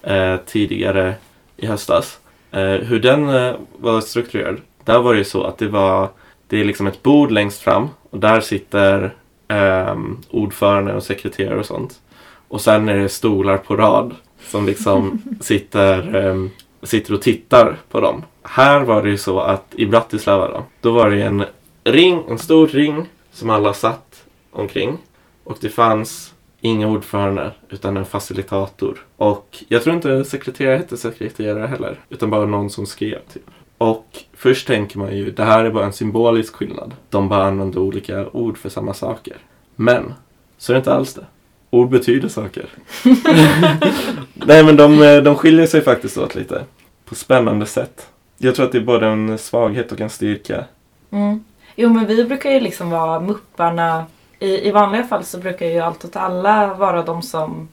[0.02, 1.14] eh, tidigare
[1.58, 2.20] i höstas.
[2.52, 4.58] Eh, hur den eh, var strukturerad.
[4.84, 6.10] Där var det ju så att det var
[6.48, 9.14] det är liksom ett bord längst fram och där sitter
[9.48, 12.00] ehm, ordförande och sekreterare och sånt.
[12.48, 14.16] Och sen är det stolar på rad
[14.48, 16.50] som liksom sitter, ehm,
[16.84, 18.24] sitter och tittar på dem.
[18.44, 21.46] Här var det ju så att i Bratislava då, då var det en
[21.84, 24.98] ring, en stor ring som alla satt omkring.
[25.44, 29.06] Och det fanns inga ordförande utan en facilitator.
[29.16, 32.00] Och jag tror inte sekreterare hette sekreterare heller.
[32.10, 33.44] Utan bara någon som skrev typ.
[33.78, 36.94] Och först tänker man ju, det här är bara en symbolisk skillnad.
[37.10, 39.38] De bara använder olika ord för samma saker.
[39.76, 40.14] Men,
[40.58, 41.26] så är det inte alls det.
[41.70, 42.66] Ord betyder saker.
[44.34, 46.64] Nej men de, de skiljer sig faktiskt åt lite.
[47.06, 48.08] På spännande sätt.
[48.38, 50.66] Jag tror att det är både en svaghet och en styrka.
[51.12, 51.44] Mm.
[51.76, 54.06] Jo men vi brukar ju liksom vara mupparna.
[54.40, 57.68] I, I vanliga fall så brukar ju allt åt alla vara de som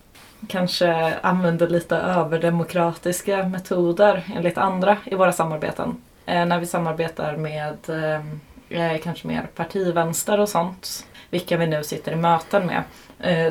[0.48, 5.96] kanske använder lite överdemokratiska metoder enligt andra i våra samarbeten.
[6.27, 11.85] Eh, när vi samarbetar med eh, eh, kanske mer partivänster och sånt, vilka vi nu
[11.85, 12.83] sitter i möten med,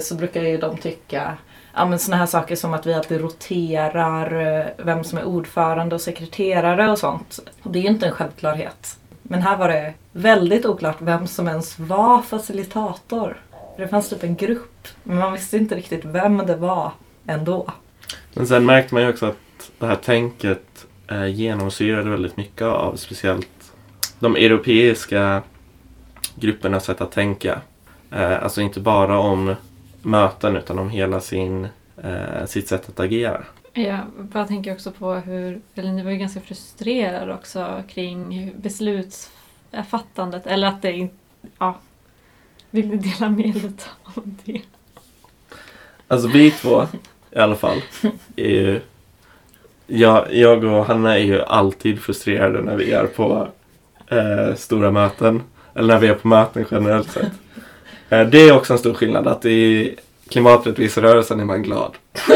[0.03, 1.37] så brukar ju de tycka
[1.73, 6.01] ja, men såna här saker som att vi alltid roterar vem som är ordförande och
[6.01, 7.39] sekreterare och sånt.
[7.63, 8.97] Och det är ju inte en självklarhet.
[9.21, 13.37] Men här var det väldigt oklart vem som ens var facilitator.
[13.77, 16.91] Det fanns typ en grupp, men man visste inte riktigt vem det var
[17.27, 17.71] ändå.
[18.33, 22.95] Men sen märkte man ju också att det här tänket eh, genomsyrade väldigt mycket av
[22.95, 23.73] speciellt
[24.19, 25.43] de europeiska
[26.35, 27.61] gruppernas sätt att tänka.
[28.11, 29.55] Eh, alltså inte bara om
[30.01, 31.67] möten utan om hela sin,
[32.03, 33.43] eh, sitt sätt att agera.
[33.73, 40.47] Jag bara tänker också på hur, eller ni var ju ganska frustrerade också kring beslutsfattandet,
[40.47, 41.15] eller att det inte,
[41.57, 41.79] ja.
[42.69, 44.61] Vill ni dela med lite om det?
[46.07, 46.83] Alltså vi två
[47.31, 47.81] i alla fall
[48.35, 48.81] är ju
[49.87, 53.47] jag, jag och Hanna är ju alltid frustrerade när vi är på
[54.07, 55.43] eh, stora möten.
[55.75, 57.31] Eller när vi är på möten generellt sett.
[58.09, 59.95] Eh, det är också en stor skillnad att i
[60.29, 61.91] klimaträttviserörelsen är man glad.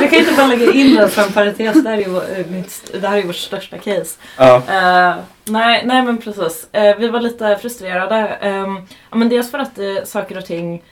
[0.00, 2.90] Vi kan inte bara lägga in det som parentes, det här är ju, eh, mitt-
[3.00, 4.18] det här är ju vårt största case.
[4.38, 6.66] Ja, Eh, nej, nej men precis.
[6.72, 8.16] Eh, vi var lite frustrerade.
[8.40, 8.76] Ehm,
[9.10, 10.82] ja, men dels för att eh, saker och ting,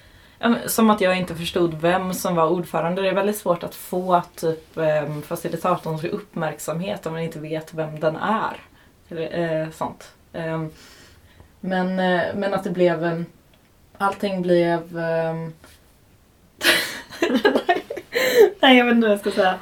[0.67, 3.03] som att jag inte förstod vem som var ordförande.
[3.03, 8.01] Det är väldigt svårt att få typ um, facilitatorns uppmärksamhet om man inte vet vem
[8.01, 8.57] den är.
[9.09, 10.13] Eller, eh, sånt.
[10.33, 10.71] Ehm,
[11.61, 13.25] men, eh, men att det blev,
[13.99, 15.53] allting blev ehm,
[18.61, 19.59] Nej jag vet inte vad jag ska säga.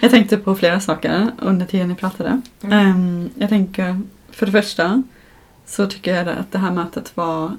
[0.00, 2.40] Jag tänkte på flera saker under tiden ni pratade.
[2.62, 2.78] Mm.
[2.78, 5.02] Ehm, jag tänker, för det första
[5.66, 7.56] så tycker jag att det här mötet var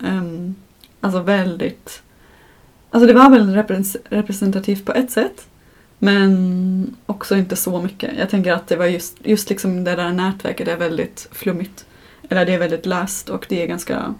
[1.01, 2.03] alltså väldigt...
[2.93, 3.65] Alltså det var väl
[4.09, 5.47] representativt på ett sätt.
[5.99, 8.11] Men också inte så mycket.
[8.19, 11.85] Jag tänker att det var just, just liksom det där nätverket är väldigt flummigt.
[12.29, 14.13] Eller det är väldigt löst och det är ganska...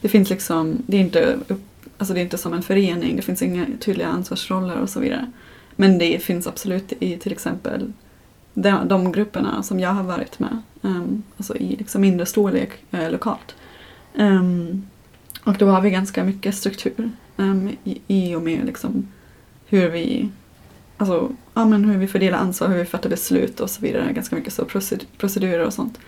[0.00, 1.62] Det finns liksom, det är inte, upp,
[1.98, 5.32] alltså det är inte som en förening, det finns inga tydliga ansvarsroller och så vidare.
[5.76, 7.92] Men det finns absolut i till exempel
[8.54, 10.58] de, de grupperna som jag har varit med.
[10.80, 13.54] Um, alltså i liksom mindre storlek eh, lokalt.
[14.14, 14.86] Um,
[15.44, 17.10] och då har vi ganska mycket struktur
[17.42, 19.08] um, i, i och med liksom
[19.66, 20.30] hur vi
[21.02, 24.12] Alltså, ja, men hur vi fördelar ansvar, hur vi fattar beslut och så vidare.
[24.12, 24.64] Ganska mycket så
[25.18, 25.98] procedurer och sånt.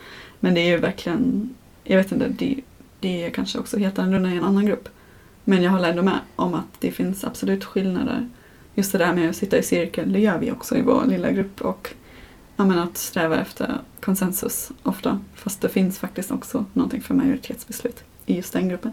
[0.41, 2.61] Men det är ju verkligen, jag vet inte, det,
[3.01, 4.89] det är kanske också helt annorlunda i en annan grupp.
[5.45, 8.29] Men jag håller ändå med om att det finns absolut skillnader.
[8.75, 11.31] Just det där med att sitta i cirkel, det gör vi också i vår lilla
[11.31, 11.61] grupp.
[11.61, 11.95] Och
[12.57, 15.21] ja, men att sträva efter konsensus ofta.
[15.35, 18.93] Fast det finns faktiskt också någonting för majoritetsbeslut i just den gruppen.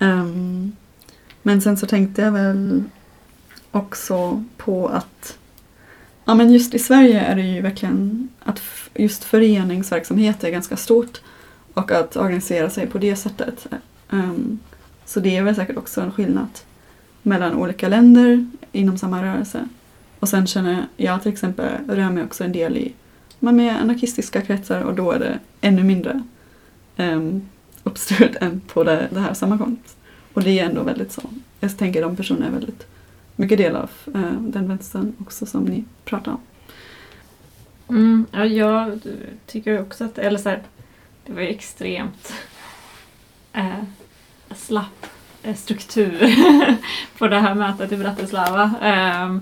[0.00, 0.72] Um,
[1.42, 2.82] men sen så tänkte jag väl
[3.70, 5.38] också på att
[6.24, 8.62] ja, men just i Sverige är det ju verkligen att
[8.94, 11.20] just föreningsverksamhet är ganska stort
[11.74, 13.66] och att organisera sig på det sättet.
[14.10, 14.58] Um,
[15.04, 16.48] så det är väl säkert också en skillnad
[17.22, 19.68] mellan olika länder inom samma rörelse.
[20.20, 22.92] Och sen känner jag till exempel, rör mig också en del i
[23.38, 26.22] man med anarkistiska kretsar och då är det ännu mindre
[26.96, 27.48] um,
[27.84, 29.97] uppstyrt än på det, det här sammankomst.
[30.32, 31.22] Och det är ändå väldigt så.
[31.60, 32.86] Jag tänker de personerna är väldigt
[33.36, 36.40] mycket del av eh, den vänstern också som ni pratar om.
[37.88, 39.00] Mm, ja, jag
[39.46, 40.62] tycker också att, eller så här,
[41.26, 42.32] det var ju extremt
[43.52, 43.82] eh,
[44.54, 45.06] slapp
[45.42, 46.36] eh, struktur
[47.18, 48.74] på det här mötet i Bratislava.
[48.82, 49.40] Ehm,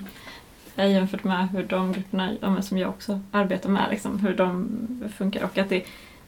[0.76, 4.68] eh, jämfört med hur de grupperna ja, som jag också arbetar med, liksom, hur de
[5.16, 5.84] funkar och att det,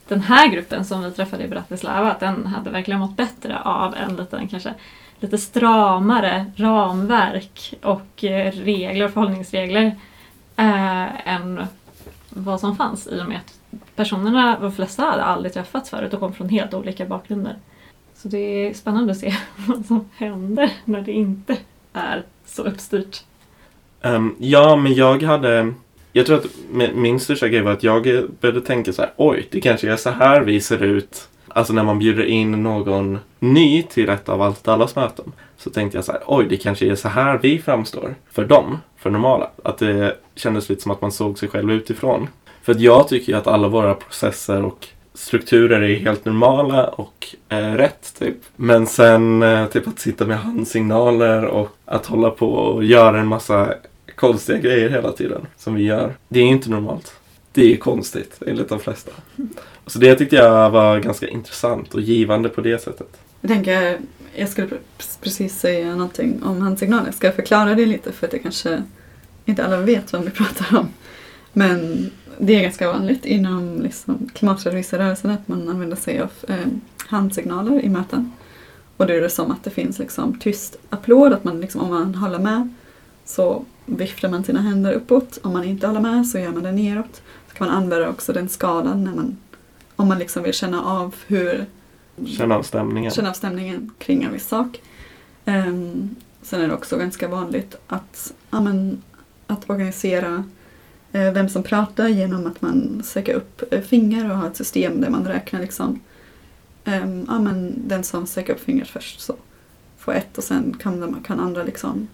[0.08, 3.94] den här gruppen som vi träffade i Bratislava, att den hade verkligen mått bättre av
[3.94, 4.74] en liten kanske
[5.20, 9.84] lite stramare ramverk och eh, regler, förhållningsregler
[10.56, 11.66] eh, än
[12.30, 13.54] vad som fanns i och med att
[13.96, 17.56] personerna, de flesta hade aldrig träffats förut och kom från helt olika bakgrunder.
[18.14, 21.56] Så det är spännande att se vad som händer när det inte
[21.92, 23.24] är så uppstyrt.
[24.02, 25.74] Um, ja, men jag hade...
[26.12, 26.46] Jag tror att
[26.94, 30.10] min största grej var att jag började tänka så här, oj, det kanske är så
[30.10, 31.28] här vi ser ut.
[31.48, 35.32] Alltså när man bjuder in någon ny till ett av allt allas möten.
[35.56, 38.78] Så tänkte jag så här, oj, det kanske är så här vi framstår för dem,
[38.96, 39.50] för normala.
[39.64, 42.28] Att det kändes lite som att man såg sig själv utifrån.
[42.62, 47.26] För att jag tycker ju att alla våra processer och strukturer är helt normala och
[47.48, 48.14] eh, rätt.
[48.18, 48.36] Typ.
[48.56, 53.26] Men sen eh, typ att sitta med handsignaler och att hålla på och göra en
[53.26, 53.74] massa
[54.18, 56.14] konstiga grejer hela tiden som vi gör.
[56.28, 57.12] Det är inte normalt.
[57.52, 59.12] Det är konstigt enligt de flesta.
[59.86, 63.16] Så det tyckte jag var ganska intressant och givande på det sättet.
[63.40, 63.98] Jag tänker,
[64.34, 64.68] jag skulle
[65.20, 67.12] precis säga någonting om handsignaler.
[67.12, 68.82] Ska jag förklara det lite för att det kanske
[69.44, 70.88] inte alla vet vad vi pratar om.
[71.52, 76.56] Men det är ganska vanligt inom liksom, klimaträttviserörelsen att man använder sig av eh,
[77.06, 78.32] handsignaler i möten.
[78.96, 81.90] Och då är det som att det finns liksom, tyst applåd, att man liksom, om
[81.90, 82.74] man håller med
[83.28, 85.38] så viftar man sina händer uppåt.
[85.42, 87.22] Om man inte håller med så gör man det neråt.
[87.48, 89.36] Så kan man använda också den skalan när man,
[89.96, 91.66] om man liksom vill känna av hur
[92.26, 93.10] Känna av stämningen.
[93.10, 94.80] Känna av stämningen kring en viss sak.
[95.44, 99.02] Um, sen är det också ganska vanligt att, ja, men,
[99.46, 100.44] att organisera
[101.12, 105.00] Eh, vem som pratar genom att man söker upp eh, finger och har ett system
[105.00, 106.00] där man räknar liksom
[106.84, 109.36] um, ja, men den som söker upp fingret först så
[109.98, 112.08] får ett och sen kan, kan andra liksom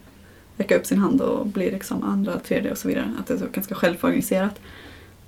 [0.56, 3.12] räcka upp sin hand och bli liksom andra, tredje och så vidare.
[3.20, 4.60] Att det är ganska självorganiserat.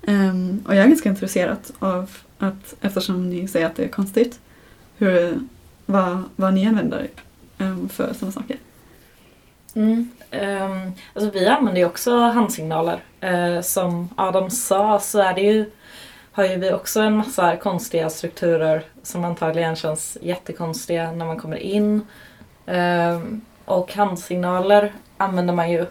[0.07, 4.39] Um, och jag är ganska intresserad av att, eftersom ni säger att det är konstigt,
[4.97, 5.39] hur,
[5.85, 7.07] vad, vad ni använder
[7.57, 8.57] um, för sådana saker.
[9.73, 10.11] Mm.
[10.31, 13.03] Um, alltså vi använder ju också handsignaler.
[13.23, 15.71] Uh, som Adam sa så är det ju,
[16.31, 21.57] har ju vi också en massa konstiga strukturer som antagligen känns jättekonstiga när man kommer
[21.57, 22.01] in.
[22.65, 25.85] Um, och handsignaler använder man ju.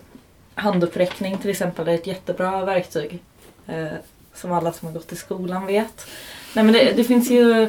[0.54, 3.22] Handuppräckning till exempel är ett jättebra verktyg.
[3.66, 3.86] Eh,
[4.34, 6.06] som alla som har gått i skolan vet.
[6.54, 7.68] Nej men det, det finns ju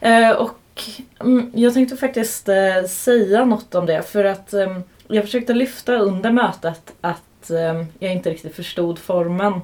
[0.00, 0.82] Eh, och
[1.20, 5.96] mm, jag tänkte faktiskt eh, säga något om det för att eh, jag försökte lyfta
[5.96, 9.60] under mötet att eh, jag inte riktigt förstod formen.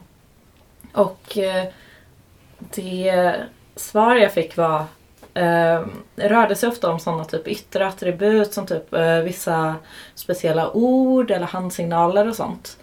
[0.93, 1.65] Och eh,
[2.59, 3.35] det
[3.77, 4.85] svar jag fick var
[5.35, 9.75] eh, rörde sig ofta om sådana typ yttre attribut som typ eh, vissa
[10.15, 12.79] speciella ord eller handsignaler och sånt.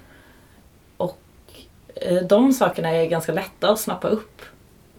[0.97, 1.19] Och
[1.95, 4.41] eh, de sakerna är ganska lätta att snappa upp.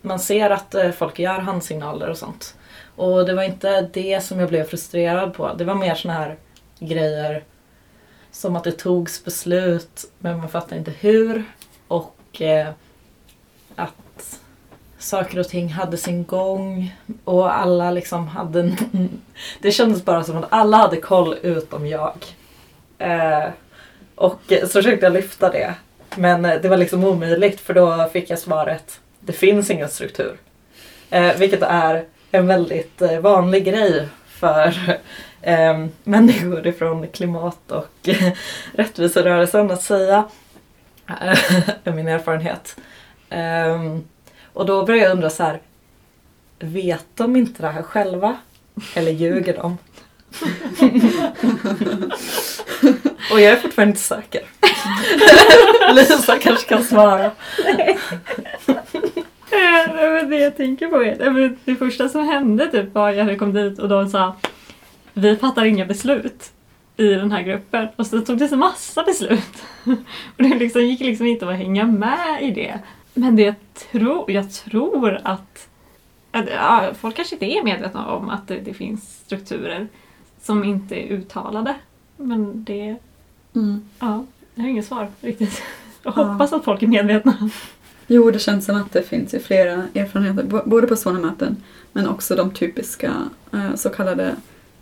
[0.00, 2.54] Man ser att eh, folk gör handsignaler och sånt.
[2.96, 5.54] Och det var inte det som jag blev frustrerad på.
[5.54, 6.36] Det var mer såna här
[6.78, 7.44] grejer
[8.32, 11.44] som att det togs beslut men man fattar inte hur.
[11.88, 12.68] Och eh,
[13.76, 13.94] att
[15.00, 18.76] saker och ting hade sin gång och alla liksom hade...
[19.60, 22.14] det kändes bara som att alla hade koll utom jag.
[22.98, 23.48] Eh,
[24.14, 25.74] och så försökte jag lyfta det.
[26.16, 30.36] Men eh, det var liksom omöjligt för då fick jag svaret det finns ingen struktur.
[31.10, 34.74] Eh, vilket är en väldigt eh, vanlig grej för
[35.42, 38.08] eh, människor ifrån klimat och
[38.74, 40.28] rättviserörelsen att säga.
[41.84, 42.76] är min erfarenhet.
[43.30, 44.04] Ehm,
[44.52, 45.60] och då börjar jag undra så här.
[46.58, 48.36] Vet de inte det här själva?
[48.94, 49.78] Eller ljuger de?
[53.32, 54.42] och jag är fortfarande inte säker.
[55.94, 57.30] Lisa kanske kan svara.
[60.28, 63.78] det jag tänker på är det första som hände typ var att jag kom dit
[63.78, 64.36] och de sa
[65.12, 66.52] vi fattar inga beslut
[66.96, 67.88] i den här gruppen.
[67.96, 69.64] Och så tog det så massa beslut.
[70.36, 72.78] Och det liksom, gick liksom inte att hänga med i det.
[73.14, 75.68] Men det jag, tro, jag tror att,
[76.30, 79.88] att ja, folk kanske inte är medvetna om att det, det, finns strukturer
[80.42, 81.74] som inte är uttalade.
[82.16, 82.96] Men det...
[83.54, 83.82] Mm.
[83.98, 85.62] Ja, jag har inget svar riktigt.
[86.02, 86.22] Jag ja.
[86.22, 87.50] hoppas att folk är medvetna.
[88.06, 91.56] Jo, det känns som att det finns ju flera erfarenheter, både på sådana möten
[91.92, 93.12] men också de typiska
[93.52, 94.36] eh, så kallade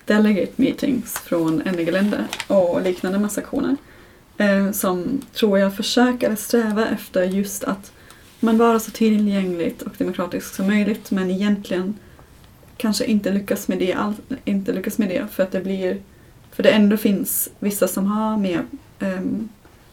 [0.05, 3.77] delegate meetings från NG-länder och liknande massaktioner.
[4.37, 7.93] Eh, som tror jag försöker sträva efter just att
[8.41, 11.95] men vara så tillgängligt och demokratiskt som möjligt men egentligen
[12.77, 14.15] kanske inte lyckas med det, all,
[14.45, 16.01] inte lyckas med det för att det blir
[16.51, 18.65] för det ändå finns vissa som har mer
[18.99, 19.49] um,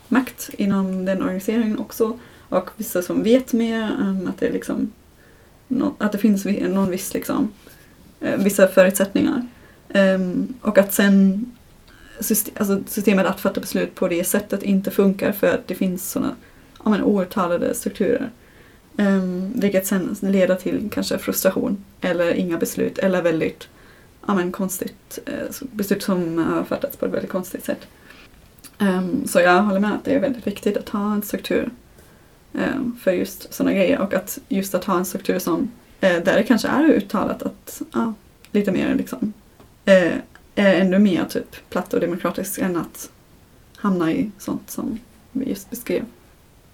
[0.07, 2.19] makt inom den organiseringen också
[2.49, 4.91] och vissa som vet mer, um, att, det liksom,
[5.67, 7.51] no, att det finns någon viss liksom,
[8.23, 9.47] uh, vissa förutsättningar.
[9.89, 11.45] Um, och att sen
[12.19, 16.11] system, alltså systemet att fatta beslut på det sättet inte funkar för att det finns
[16.11, 16.35] sådana
[16.85, 18.29] ja, men, outtalade strukturer.
[18.97, 23.67] Um, vilket sen leder till kanske frustration eller inga beslut eller väldigt
[24.27, 27.87] ja, men, konstigt eh, beslut som har fattats på ett väldigt konstigt sätt.
[28.79, 31.69] Um, så jag håller med att det är väldigt viktigt att ha en struktur
[32.53, 35.69] um, för just sådana grejer och att just att ha en struktur som uh,
[35.99, 38.11] där det kanske är uttalat att uh,
[38.51, 39.33] lite mer liksom
[39.87, 40.17] uh,
[40.55, 43.09] är ännu mer typ platt och demokratiskt än att
[43.75, 44.99] hamna i sånt som
[45.31, 46.05] vi just beskrev.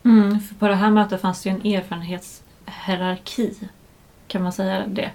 [0.03, 3.53] Mm, för på det här mötet fanns det ju en erfarenhetshierarki.
[4.27, 5.11] Kan man säga det?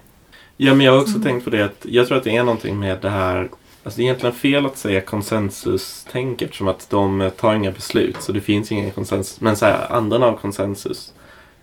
[0.57, 1.23] Ja, men jag har också mm.
[1.23, 3.49] tänkt på det att jag tror att det är någonting med det här
[3.87, 8.31] Alltså det är egentligen fel att säga konsensus-tänk eftersom att de tar inga beslut så
[8.31, 9.41] det finns ingen konsensus.
[9.41, 11.13] Men så här, andan av konsensus.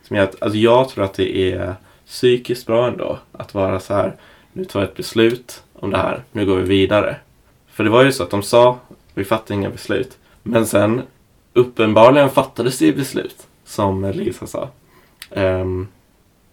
[0.02, 1.74] Som att, alltså jag tror att det är
[2.06, 4.16] psykiskt bra ändå att vara så här,
[4.52, 7.16] nu tar vi ett beslut om det här, nu går vi vidare.
[7.68, 8.78] För det var ju så att de sa,
[9.14, 10.18] vi fattar inga beslut.
[10.42, 11.02] Men sen
[11.54, 14.68] uppenbarligen fattades det beslut, som Lisa sa.
[15.30, 15.88] Um,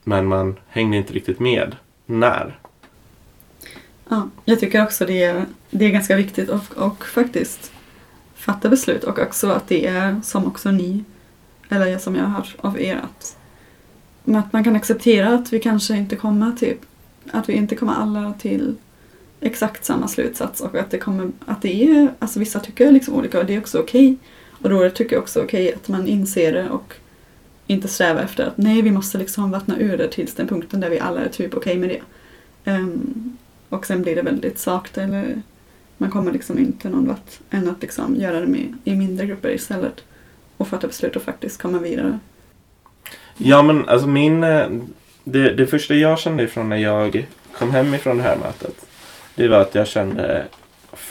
[0.03, 1.75] men man hängde inte riktigt med.
[2.05, 2.59] När?
[4.09, 7.71] Ja, jag tycker också det är, det är ganska viktigt och, och faktiskt
[8.35, 11.03] fatta beslut och också att det är som också ni,
[11.69, 13.37] eller som jag har hört av er, att,
[14.35, 16.77] att man kan acceptera att vi kanske inte kommer till,
[17.31, 18.75] att vi inte kommer alla till
[19.39, 23.39] exakt samma slutsats och att det kommer, att det är, alltså vissa tycker liksom olika
[23.39, 24.13] och det är också okej.
[24.13, 24.27] Okay.
[24.61, 26.93] Och då tycker jag också okej okay att man inser det och
[27.67, 30.89] inte strävar efter att nej vi måste liksom vattna ur det tills den punkten där
[30.89, 32.01] vi alla är typ okej okay med det.
[32.71, 33.37] Um,
[33.69, 35.41] och sen blir det väldigt svagt eller
[35.97, 39.49] man kommer liksom inte någon vart än att liksom göra det med, i mindre grupper
[39.49, 40.03] istället
[40.57, 42.19] och fatta beslut och faktiskt komma vidare.
[43.37, 44.69] Ja men alltså min, eh,
[45.23, 48.85] det, det första jag kände ifrån när jag kom hem ifrån det här mötet
[49.35, 50.45] det var att jag kände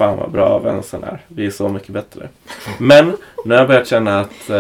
[0.01, 1.21] fan vad bra vänstern är.
[1.29, 2.29] Vi är så mycket bättre.
[2.79, 4.57] Men nu har jag börjat känna att eh,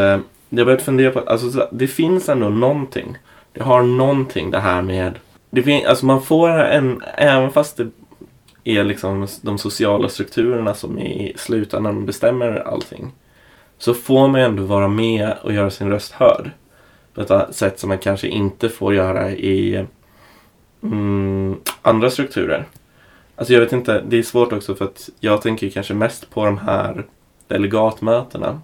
[0.48, 3.16] jag har börjat fundera på att alltså, det finns ändå någonting.
[3.52, 5.18] Det har någonting det här med
[5.50, 7.90] det fin- alltså man får en, även fast det
[8.64, 13.12] är liksom de sociala strukturerna som i slutändan bestämmer allting.
[13.78, 16.50] Så får man ändå vara med och göra sin röst hörd.
[17.14, 19.86] På ett sätt som man kanske inte får göra i
[20.82, 22.66] mm, andra strukturer.
[23.40, 26.44] Alltså jag vet inte, det är svårt också för att jag tänker kanske mest på
[26.44, 27.06] de här
[27.46, 28.60] delegatmötena.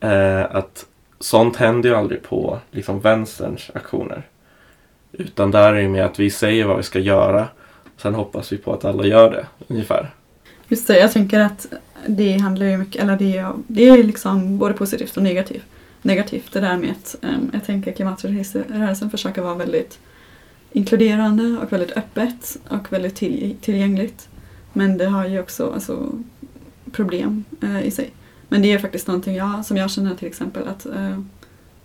[0.00, 0.86] Eh, att
[1.20, 4.22] sånt händer ju aldrig på liksom vänsterns aktioner.
[5.12, 7.48] Utan där är det mer att vi säger vad vi ska göra.
[7.96, 10.10] Sen hoppas vi på att alla gör det, ungefär.
[10.68, 11.66] Just det, jag tänker att
[12.06, 15.64] det handlar ju mycket, eller det är, det är liksom både positivt och negativt.
[16.02, 19.98] Negativt det där med att um, jag tänker klimatrörelsen försöker vara väldigt
[20.72, 24.28] inkluderande och väldigt öppet och väldigt till, tillgängligt.
[24.72, 26.12] Men det har ju också alltså,
[26.92, 28.10] problem uh, i sig.
[28.48, 31.20] Men det är faktiskt någonting jag, som jag känner till exempel att uh,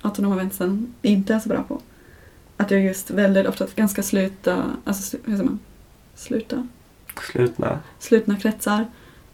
[0.02, 1.82] autonoma vänstern inte är så bra på
[2.58, 5.60] att jag just väldigt ofta ganska sluta, alltså hur säger man?
[6.16, 6.68] Sluta?
[7.32, 7.80] Slutna.
[8.00, 8.86] Slutna kretsar.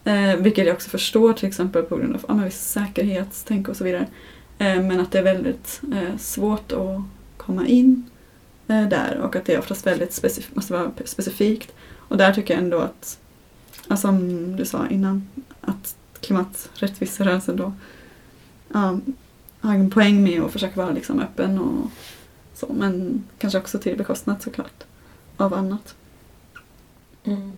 [0.04, 3.84] Eh, vilket jag också förstår till exempel på grund av ja, viss säkerhetstänk och så
[3.84, 4.08] vidare.
[4.58, 7.02] Eh, men att det är väldigt eh, svårt att
[7.38, 8.19] komma in eh,
[8.70, 11.74] Eh, där och att det är oftast väldigt specif måste vara specifikt.
[11.96, 13.20] Och där tycker jag ändå att,
[13.88, 15.28] alltså, som du sa innan,
[15.62, 17.74] att klimaträttviserörelsen då
[18.70, 19.16] um,
[19.60, 21.92] har en poäng med att försöka vara liksom öppen och
[22.54, 24.84] så, men kanske också till bekostnad såklart
[25.38, 25.96] av annat.
[27.24, 27.52] Mm.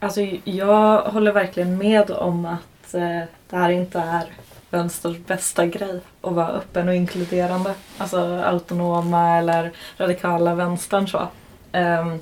[0.00, 4.32] Alltså jag håller verkligen med om att eh, det här inte är
[4.70, 7.74] vänsters bästa grej att vara öppen och inkluderande.
[7.98, 11.28] Alltså autonoma eller radikala vänstern så.
[11.72, 12.18] Um,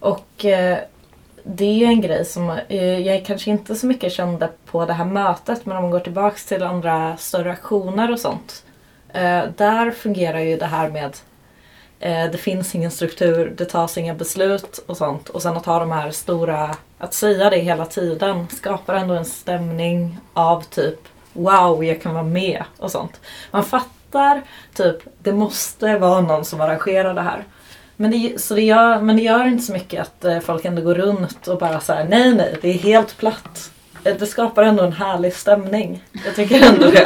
[0.00, 0.76] och uh,
[1.44, 4.92] det är ju en grej som uh, jag kanske inte så mycket kände på det
[4.92, 8.64] här mötet men om man går tillbaks till andra större aktioner och sånt
[9.14, 11.16] Uh, där fungerar ju det här med
[12.32, 15.28] det finns ingen struktur, det tas inga beslut och sånt.
[15.28, 19.24] Och sen att ha de här stora, att säga det hela tiden skapar ändå en
[19.24, 20.98] stämning av typ
[21.32, 23.20] wow, jag kan vara med och sånt.
[23.50, 24.42] Man fattar
[24.74, 27.44] typ, det måste vara någon som arrangerar det här.
[27.96, 30.82] Men det, så det, gör, men det gör inte så mycket att eh, folk ändå
[30.82, 33.70] går runt och bara säger nej, nej, det är helt platt.
[34.04, 36.04] Eh, det skapar ändå en härlig stämning.
[36.24, 37.04] Jag tycker ändå det.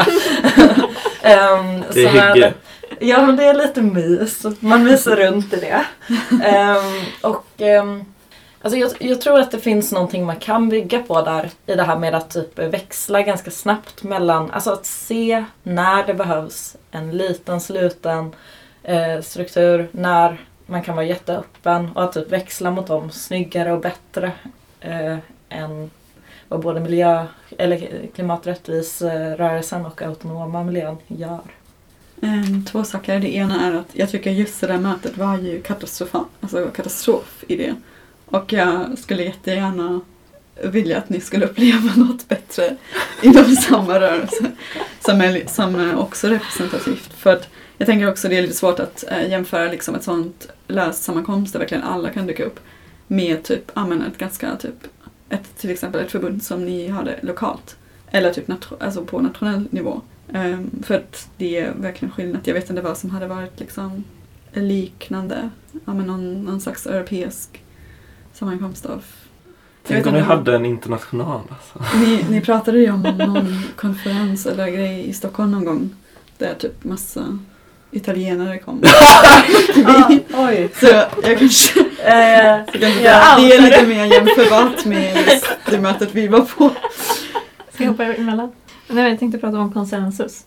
[1.41, 2.53] um, det är hygge.
[3.01, 4.47] Ja, men det är lite mys.
[4.61, 5.85] Man myser runt i det.
[6.45, 8.05] Ehm, och ehm,
[8.65, 11.83] alltså jag, jag tror att det finns någonting man kan bygga på där i det
[11.83, 17.17] här med att typ växla ganska snabbt mellan, alltså att se när det behövs en
[17.17, 18.33] liten sluten
[18.83, 23.81] eh, struktur, när man kan vara jätteöppen och att typ växla mot dem snyggare och
[23.81, 24.33] bättre
[24.81, 25.17] eh,
[25.49, 25.91] än
[26.49, 27.27] vad både miljö
[27.59, 31.41] eller klimaträttvis-rörelsen eh, och autonoma miljön gör.
[32.23, 33.21] Ehm, två saker.
[33.21, 37.45] Det ena är att jag tycker just det där mötet var ju katastrofa, alltså katastrof
[37.49, 37.75] i det.
[38.35, 40.01] Och jag skulle jättegärna
[40.62, 42.76] vilja att ni skulle uppleva något bättre
[43.22, 44.53] inom samma rörelse
[45.01, 47.12] som är, som är också representativt.
[47.12, 50.49] För att jag tänker också det är lite svårt att eh, jämföra liksom ett sånt
[50.68, 52.61] löst sammankomst där verkligen alla kan dyka upp
[53.07, 54.87] med typ, ja men ett ganska typ,
[55.28, 57.76] ett, till exempel ett förbund som ni hade lokalt.
[58.11, 60.01] Eller typ nation, alltså på nationell nivå.
[60.32, 62.41] Um, för att det är verkligen skillnad.
[62.45, 64.05] Jag vet inte vad som hade varit liksom
[64.53, 67.64] liknande, ja men någon, någon slags europeisk
[68.35, 69.05] sammankomst av
[69.87, 71.99] Tänk om vi hade en international alltså.
[71.99, 75.91] ni, ni pratade ju om någon konferens eller grej i Stockholm någon gång
[76.39, 77.39] där typ massa
[77.91, 78.82] italienare kom.
[80.35, 80.70] oj!
[80.80, 80.87] Så
[81.22, 83.37] jag kanske, Eh, så kanske Ja.
[83.39, 85.16] det är lite mer jämförbart med
[85.70, 86.70] det mötet vi var på.
[87.74, 88.53] Ska jag hoppa emellan?
[88.89, 90.45] Nej, men jag tänkte prata om konsensus.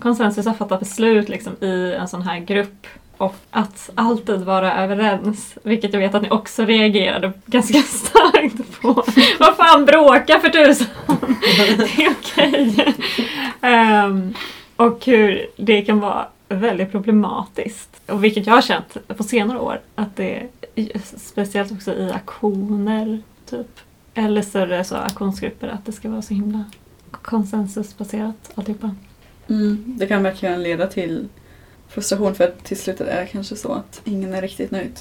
[0.00, 2.86] Konsensus har fattat beslut liksom, i en sån här grupp
[3.18, 9.04] och att alltid vara överens, vilket jag vet att ni också reagerade ganska starkt på.
[9.38, 10.86] Vad fan, bråka för tusan!
[11.78, 12.94] Det är okej.
[13.62, 14.34] Um,
[14.76, 18.00] och hur det kan vara väldigt problematiskt.
[18.06, 20.46] Och vilket jag har känt på senare år, att det
[21.16, 23.80] speciellt också i aktioner, typ.
[24.14, 26.64] Eller större så aktionsgrupper, att det ska vara så himla
[27.10, 28.94] konsensusbaserat alltihopa.
[29.48, 31.28] Mm, det kan verkligen leda till
[31.96, 35.00] frustration för att till slut är det kanske så att ingen är riktigt nöjd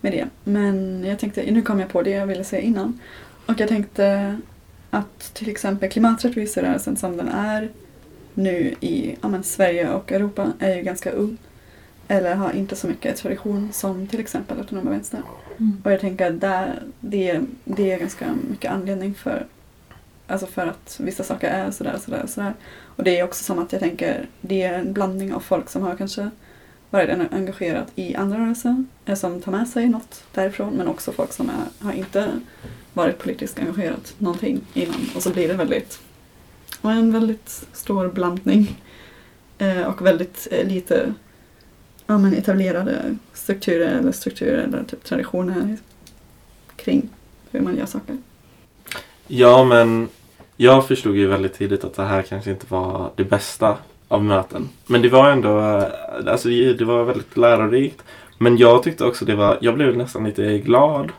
[0.00, 0.26] med det.
[0.44, 3.00] Men jag tänkte, nu kom jag på det jag ville säga innan.
[3.46, 4.36] Och jag tänkte
[4.90, 7.68] att till exempel klimaträttviserörelsen som den är
[8.34, 11.36] nu i ja, men Sverige och Europa är ju ganska ung.
[12.08, 15.22] Eller har inte så mycket tradition som till exempel autonoma vänster.
[15.58, 15.82] Mm.
[15.84, 19.46] Och jag tänker att där, det, det är ganska mycket anledning för,
[20.26, 22.54] alltså för att vissa saker är sådär och sådär och sådär.
[22.98, 25.82] Och det är också som att jag tänker, det är en blandning av folk som
[25.82, 26.30] har kanske
[26.90, 31.32] varit engagerat i andra rörelser, eh, som tar med sig något därifrån, men också folk
[31.32, 32.40] som är, har inte
[32.92, 35.10] varit politiskt engagerat någonting innan.
[35.16, 36.00] Och så blir det väldigt,
[36.80, 38.80] och en väldigt stor blandning
[39.58, 41.14] eh, och väldigt eh, lite
[42.06, 45.76] ja, men etablerade strukturer eller strukturer eller typ traditioner
[46.76, 47.08] kring
[47.50, 48.16] hur man gör saker.
[49.26, 50.08] Ja, men
[50.60, 53.76] jag förstod ju väldigt tidigt att det här kanske inte var det bästa
[54.08, 54.68] av möten.
[54.86, 58.02] Men det var ändå, eh, alltså det var väldigt lärorikt.
[58.38, 61.12] Men jag tyckte också det var, jag blev nästan lite glad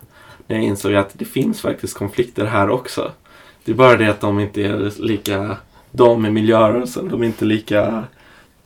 [0.48, 3.12] när jag insåg att det finns faktiskt konflikter här också.
[3.64, 5.58] Det är bara det att de inte är lika,
[5.92, 8.04] de i miljörörelsen, de är inte lika,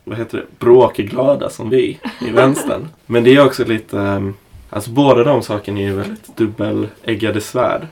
[0.04, 2.88] vad heter det, bråkglada som vi i vänstern.
[3.06, 4.30] Men det är också lite, eh,
[4.70, 7.88] alltså båda de sakerna är ju väldigt dubbeläggade svärd.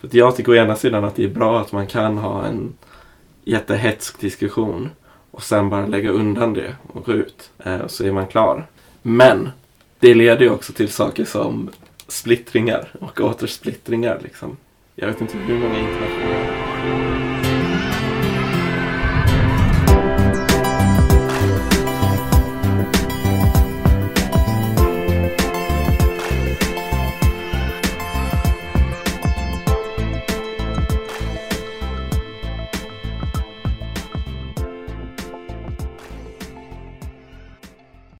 [0.00, 2.74] För jag tycker å ena sidan att det är bra att man kan ha en
[3.44, 4.90] jättehetsk diskussion
[5.30, 7.50] och sen bara lägga undan det och gå ut.
[7.58, 8.66] Eh, och så är man klar.
[9.02, 9.50] Men
[9.98, 11.70] det leder ju också till saker som
[12.08, 14.20] splittringar och återsplittringar.
[14.22, 14.56] Liksom.
[14.94, 17.35] Jag vet inte hur många internationella